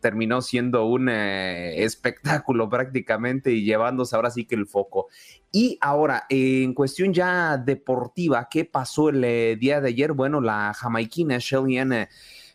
[0.00, 5.08] terminó siendo un espectáculo prácticamente y llevándose ahora sí el foco.
[5.50, 10.12] Y ahora, en cuestión ya deportiva, ¿qué pasó el día de ayer?
[10.12, 11.78] Bueno, la jamaiquina Shelly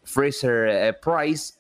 [0.04, 1.56] Fraser Price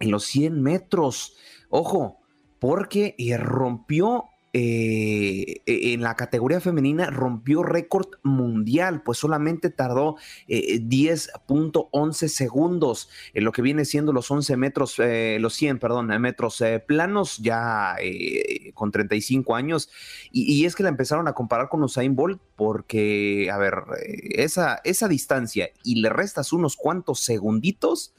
[0.00, 1.36] en los 100 metros
[1.68, 2.20] Ojo,
[2.58, 4.26] porque eh, rompió
[4.58, 10.16] eh, e, en la categoría femenina rompió récord mundial, pues solamente tardó
[10.48, 16.64] 10.11 eh, segundos en lo que viene siendo los 11 metros, los 100, perdón, metros
[16.86, 17.96] planos, ya
[18.72, 19.90] con 35 años.
[20.32, 23.74] Y, es que la empezaron a comparar con Usain Bolt porque, a ver,
[24.30, 28.14] esa, esa distancia y le restas unos cuantos segunditos,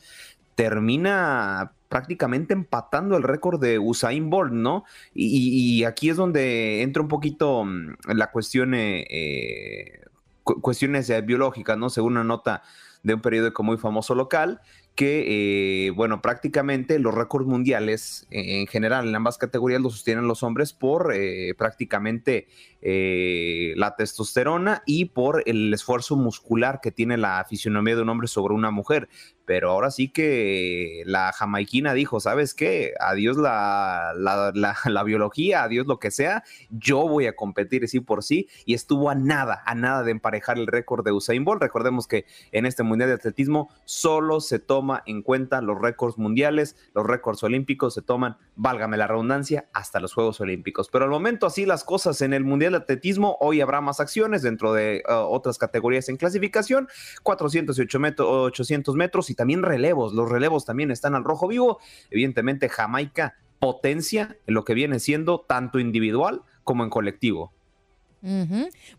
[0.54, 4.84] termina prácticamente empatando el récord de Usain Bolt, ¿no?
[5.14, 10.02] Y, aquí es donde entra un poquito mm, la cuestión, eh, eh,
[10.44, 11.90] cuestiones eh, biológicas, ¿no?
[11.90, 12.62] Según una nota
[13.04, 14.60] de un periódico muy famoso local,
[14.96, 20.74] que, bueno, prácticamente los récords mundiales en general en ambas categorías los sostienen los hombres
[20.74, 21.14] por
[21.56, 22.48] prácticamente
[22.82, 28.56] la testosterona y por el esfuerzo muscular que tiene la fisionomía de un hombre sobre
[28.56, 29.08] una mujer
[29.48, 32.94] pero ahora sí que la jamaiquina dijo, ¿sabes qué?
[33.00, 38.50] Adiós la, la, biología, adiós lo que sea, yo voy a competir sí por sí,
[38.66, 41.62] y estuvo a nada, a nada de emparejar el récord de Usain Bolt.
[41.62, 46.76] Recordemos que en este Mundial de Atletismo solo se toma en cuenta los récords mundiales,
[46.94, 50.90] los récords olímpicos se toman, válgame la redundancia, hasta los Juegos Olímpicos.
[50.92, 54.42] Pero al momento así las cosas en el Mundial de Atletismo, hoy habrá más acciones
[54.42, 56.90] dentro de uh, otras categorías en clasificación,
[57.24, 60.14] 408 metros, 800 metros y también relevos.
[60.14, 61.80] Los relevos también están al rojo vivo.
[62.10, 67.54] Evidentemente, Jamaica potencia en lo que viene siendo tanto individual como en colectivo.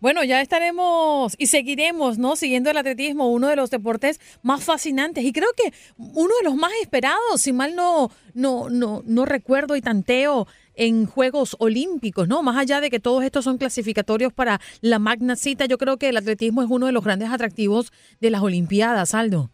[0.00, 2.36] Bueno, ya estaremos y seguiremos, ¿no?
[2.36, 6.54] Siguiendo el atletismo, uno de los deportes más fascinantes y creo que uno de los
[6.54, 12.42] más esperados, si mal no, no, no, no recuerdo y tanteo en Juegos Olímpicos, ¿no?
[12.42, 16.08] Más allá de que todos estos son clasificatorios para la magna cita, yo creo que
[16.08, 19.50] el atletismo es uno de los grandes atractivos de las Olimpiadas, Aldo.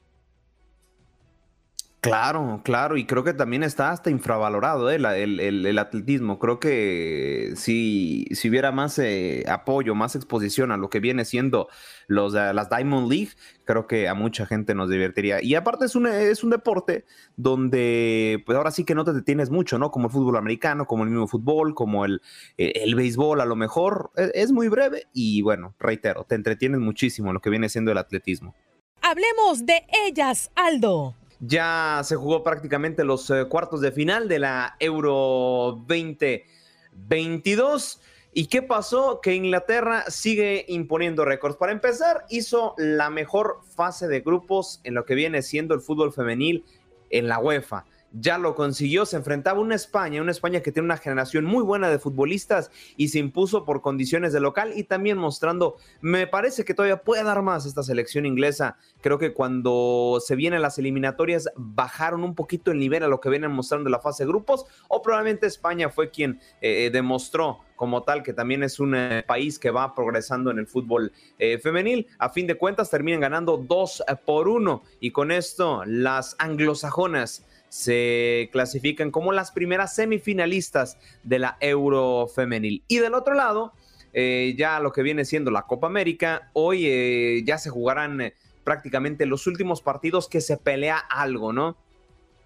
[2.05, 4.97] Claro, claro, y creo que también está hasta infravalorado ¿eh?
[4.97, 6.39] el, el- el atletismo.
[6.39, 11.69] Creo que si, si hubiera más eh, apoyo, más exposición a lo que viene siendo
[12.07, 13.31] los, eh, las Diamond League,
[13.65, 15.43] creo que a mucha gente nos divertiría.
[15.43, 19.51] Y aparte es un, es un deporte donde, pues ahora sí que no te detienes
[19.51, 19.91] mucho, ¿no?
[19.91, 22.21] Como el fútbol americano, como el mismo fútbol, como el,
[22.59, 27.33] el béisbol, a lo mejor es, es muy breve y bueno, reitero, te entretienes muchísimo
[27.33, 28.55] lo que viene siendo el atletismo.
[29.01, 31.15] Hablemos de ellas, Aldo.
[31.47, 38.01] Ya se jugó prácticamente los eh, cuartos de final de la Euro 2022.
[38.33, 39.21] ¿Y qué pasó?
[39.21, 41.57] Que Inglaterra sigue imponiendo récords.
[41.57, 46.15] Para empezar, hizo la mejor fase de grupos en lo que viene siendo el fútbol
[46.15, 46.65] femenil
[47.11, 47.85] en la UEFA.
[48.17, 51.65] Ya lo consiguió, se enfrentaba a una España, una España que tiene una generación muy
[51.65, 56.65] buena de futbolistas y se impuso por condiciones de local y también mostrando, me parece
[56.65, 58.77] que todavía puede dar más esta selección inglesa.
[59.01, 63.31] Creo que cuando se vienen las eliminatorias bajaron un poquito el nivel a lo que
[63.31, 68.05] vienen mostrando en la fase de grupos o probablemente España fue quien eh, demostró como
[68.05, 72.07] tal que también es un eh, país que va progresando en el fútbol eh, femenil.
[72.19, 77.45] A fin de cuentas terminan ganando 2 por 1 y con esto las anglosajonas
[77.75, 82.85] se clasifican como las primeras semifinalistas de la Euro femenil.
[82.87, 83.73] Y del otro lado,
[84.13, 88.35] eh, ya lo que viene siendo la Copa América, hoy eh, ya se jugarán eh,
[88.63, 91.77] prácticamente los últimos partidos que se pelea algo, ¿no?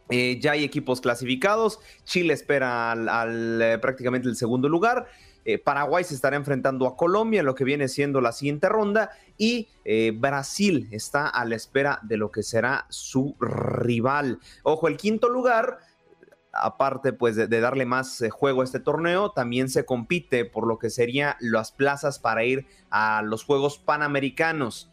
[0.08, 1.78] Eh, ya hay equipos clasificados.
[2.04, 5.08] Chile espera al, al, prácticamente el segundo lugar.
[5.48, 9.12] Eh, Paraguay se estará enfrentando a Colombia en lo que viene siendo la siguiente ronda.
[9.38, 14.40] Y eh, Brasil está a la espera de lo que será su rival.
[14.62, 15.78] Ojo, el quinto lugar.
[16.52, 20.66] Aparte, pues, de, de darle más eh, juego a este torneo, también se compite por
[20.66, 24.90] lo que serían las plazas para ir a los Juegos Panamericanos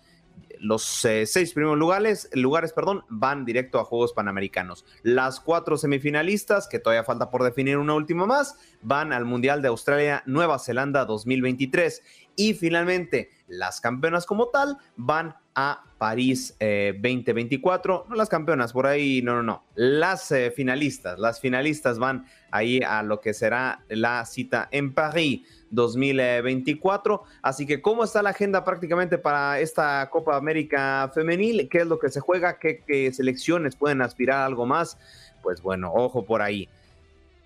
[0.60, 4.86] los eh, seis primeros lugares, lugares perdón, van directo a Juegos Panamericanos.
[5.04, 9.68] Las cuatro semifinalistas, que todavía falta por definir una última más, van al Mundial de
[9.68, 12.02] Australia, Nueva Zelanda 2023.
[12.36, 18.08] Y finalmente, las campeonas como tal van a París eh, 2024.
[18.10, 19.64] No las campeonas, por ahí, no, no, no.
[19.76, 25.42] Las eh, finalistas, las finalistas van ahí a lo que será la cita en París
[25.72, 27.24] 2024.
[27.42, 31.70] Así que, ¿cómo está la agenda prácticamente para esta Copa América Femenil?
[31.70, 32.60] ¿Qué es lo que se juega?
[32.60, 34.98] ¿Qué, qué selecciones pueden aspirar a algo más?
[35.42, 36.68] Pues bueno, ojo por ahí.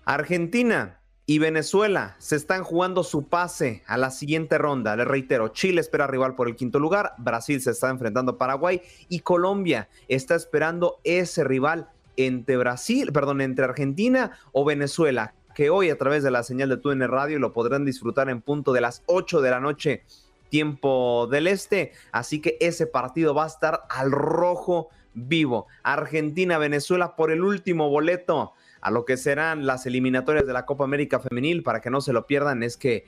[0.04, 0.99] Argentina
[1.30, 4.96] y Venezuela se están jugando su pase a la siguiente ronda.
[4.96, 8.82] Les reitero, Chile espera rival por el quinto lugar, Brasil se está enfrentando a Paraguay
[9.08, 15.90] y Colombia está esperando ese rival entre Brasil, perdón, entre Argentina o Venezuela, que hoy
[15.90, 19.04] a través de la señal de TUN Radio lo podrán disfrutar en punto de las
[19.06, 20.02] 8 de la noche,
[20.48, 21.92] tiempo del este.
[22.10, 25.68] Así que ese partido va a estar al rojo vivo.
[25.84, 31.20] Argentina-Venezuela por el último boleto a lo que serán las eliminatorias de la Copa América
[31.20, 33.04] Femenil, para que no se lo pierdan, es que,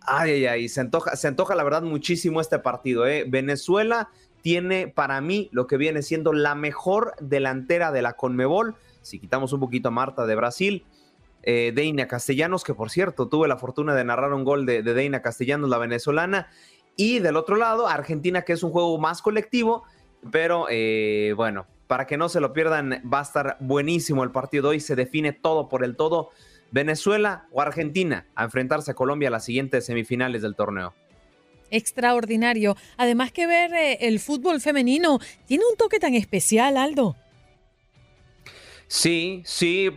[0.00, 3.06] ay, ay, ay, se antoja, se la verdad muchísimo este partido.
[3.06, 3.24] ¿eh?
[3.28, 4.08] Venezuela
[4.42, 9.52] tiene para mí lo que viene siendo la mejor delantera de la Conmebol, si quitamos
[9.52, 10.84] un poquito a Marta de Brasil,
[11.42, 14.94] eh, Deina Castellanos, que por cierto tuve la fortuna de narrar un gol de, de
[14.94, 16.48] Deina Castellanos, la venezolana,
[16.96, 19.84] y del otro lado, Argentina, que es un juego más colectivo,
[20.30, 24.70] pero eh, bueno, para que no se lo pierdan, va a estar buenísimo el partido
[24.70, 24.80] hoy.
[24.80, 26.30] Se define todo por el todo.
[26.70, 30.94] Venezuela o Argentina a enfrentarse a Colombia a las siguientes semifinales del torneo.
[31.70, 32.76] Extraordinario.
[32.96, 37.16] Además que ver eh, el fútbol femenino tiene un toque tan especial, Aldo.
[38.96, 39.90] Sí, sí.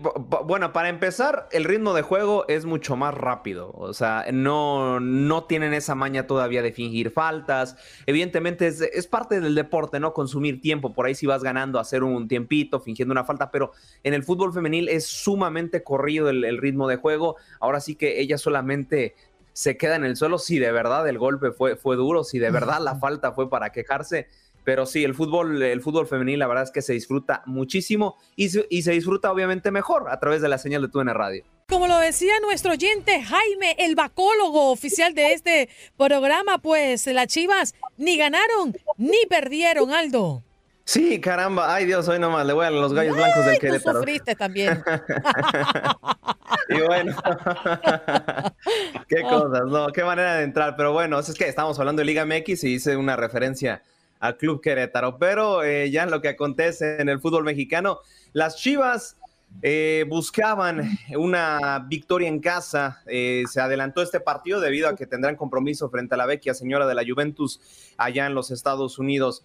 [0.46, 3.72] Bueno, para empezar, el ritmo de juego es mucho más rápido.
[3.76, 7.78] O sea, no, no tienen esa maña todavía de fingir faltas.
[8.08, 10.14] Evidentemente es, es, parte del deporte, ¿no?
[10.14, 10.94] Consumir tiempo.
[10.94, 13.52] Por ahí si vas ganando, hacer un tiempito, fingiendo una falta.
[13.52, 13.72] Pero
[14.02, 17.36] en el fútbol femenil es sumamente corrido el, el ritmo de juego.
[17.60, 19.14] Ahora sí que ella solamente
[19.58, 22.52] se queda en el suelo si de verdad el golpe fue, fue duro, si de
[22.52, 24.28] verdad la falta fue para quejarse.
[24.68, 28.50] Pero sí, el fútbol, el fútbol femenil, la verdad es que se disfruta muchísimo y
[28.50, 31.46] se, y se disfruta obviamente mejor a través de la señal de TUN Radio.
[31.70, 37.76] Como lo decía nuestro oyente Jaime, el bacólogo oficial de este programa, pues las Chivas
[37.96, 40.44] ni ganaron ni perdieron, Aldo.
[40.84, 43.62] Sí, caramba, ay Dios, hoy nomás le voy a los gallos ay, blancos del tú
[43.62, 44.00] Querétaro.
[44.00, 44.84] sufriste también.
[46.70, 47.16] y bueno,
[49.08, 52.26] qué cosas, no, qué manera de entrar, pero bueno, es que estamos hablando de Liga
[52.26, 53.82] MX y hice una referencia
[54.20, 55.18] al Club Querétaro.
[55.18, 58.00] Pero eh, ya en lo que acontece en el fútbol mexicano,
[58.34, 59.18] las Chivas
[59.62, 63.02] eh, buscaban una victoria en casa.
[63.08, 66.88] Eh, se adelantó este partido debido a que tendrán compromiso frente a la vecchia señora
[66.88, 67.60] de la Juventus
[67.98, 69.44] allá en los Estados Unidos.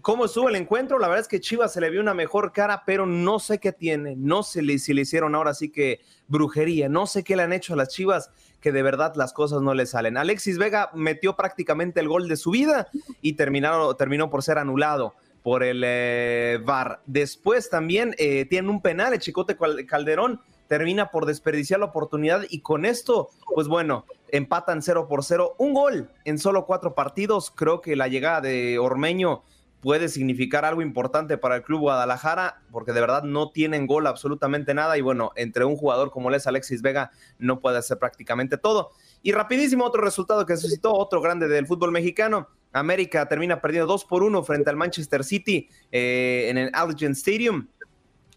[0.00, 0.98] ¿Cómo estuvo el encuentro?
[0.98, 3.72] La verdad es que Chivas se le vio una mejor cara, pero no sé qué
[3.72, 4.14] tiene.
[4.16, 6.88] No sé si le hicieron ahora sí que brujería.
[6.88, 8.30] No sé qué le han hecho a las Chivas,
[8.60, 10.16] que de verdad las cosas no le salen.
[10.16, 12.88] Alexis Vega metió prácticamente el gol de su vida
[13.22, 17.00] y terminaron, terminó por ser anulado por el eh, VAR.
[17.06, 19.56] Después también eh, tienen un penal, el Chicote
[19.86, 25.54] Calderón termina por desperdiciar la oportunidad y con esto, pues bueno, empatan 0 por 0.
[25.58, 27.50] Un gol en solo cuatro partidos.
[27.50, 29.42] Creo que la llegada de Ormeño
[29.80, 34.74] puede significar algo importante para el club Guadalajara, porque de verdad no tienen gol absolutamente
[34.74, 38.90] nada y bueno, entre un jugador como es Alexis Vega no puede hacer prácticamente todo.
[39.22, 42.48] Y rapidísimo otro resultado que suscitó otro grande del fútbol mexicano.
[42.72, 47.68] América termina perdiendo 2 por 1 frente al Manchester City eh, en el Allegiant Stadium.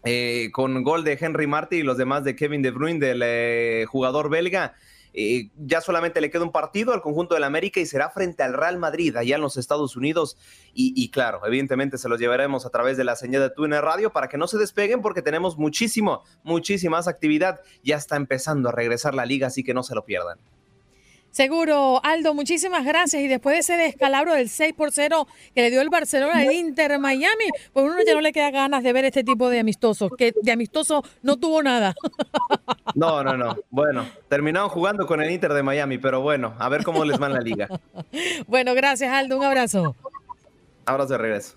[0.04, 3.84] Eh, con gol de Henry Martin y los demás de Kevin De Bruyne, del eh,
[3.88, 4.74] jugador belga.
[5.14, 8.54] Eh, ya solamente le queda un partido al conjunto del América y será frente al
[8.54, 10.36] Real Madrid, allá en los Estados Unidos.
[10.74, 14.28] Y, claro, evidentemente se los llevaremos a través de la señal de Twitter Radio para
[14.28, 17.60] que no se despeguen porque tenemos muchísimo, muchísimas actividad.
[17.82, 20.38] Ya está empezando a regresar la liga, así que no se lo pierdan.
[21.32, 23.22] Seguro, Aldo, muchísimas gracias.
[23.22, 26.52] Y después de ese descalabro del 6 por 0 que le dio el Barcelona al
[26.52, 30.10] Inter Miami, pues uno ya no le queda ganas de ver este tipo de amistosos,
[30.16, 31.94] que de amistoso no tuvo nada.
[32.94, 33.56] No, no, no.
[33.70, 37.26] Bueno, terminaron jugando con el Inter de Miami, pero bueno, a ver cómo les va
[37.28, 37.68] en la liga.
[38.46, 39.38] Bueno, gracias, Aldo.
[39.38, 39.96] Un abrazo.
[40.84, 41.56] Abrazo de regreso.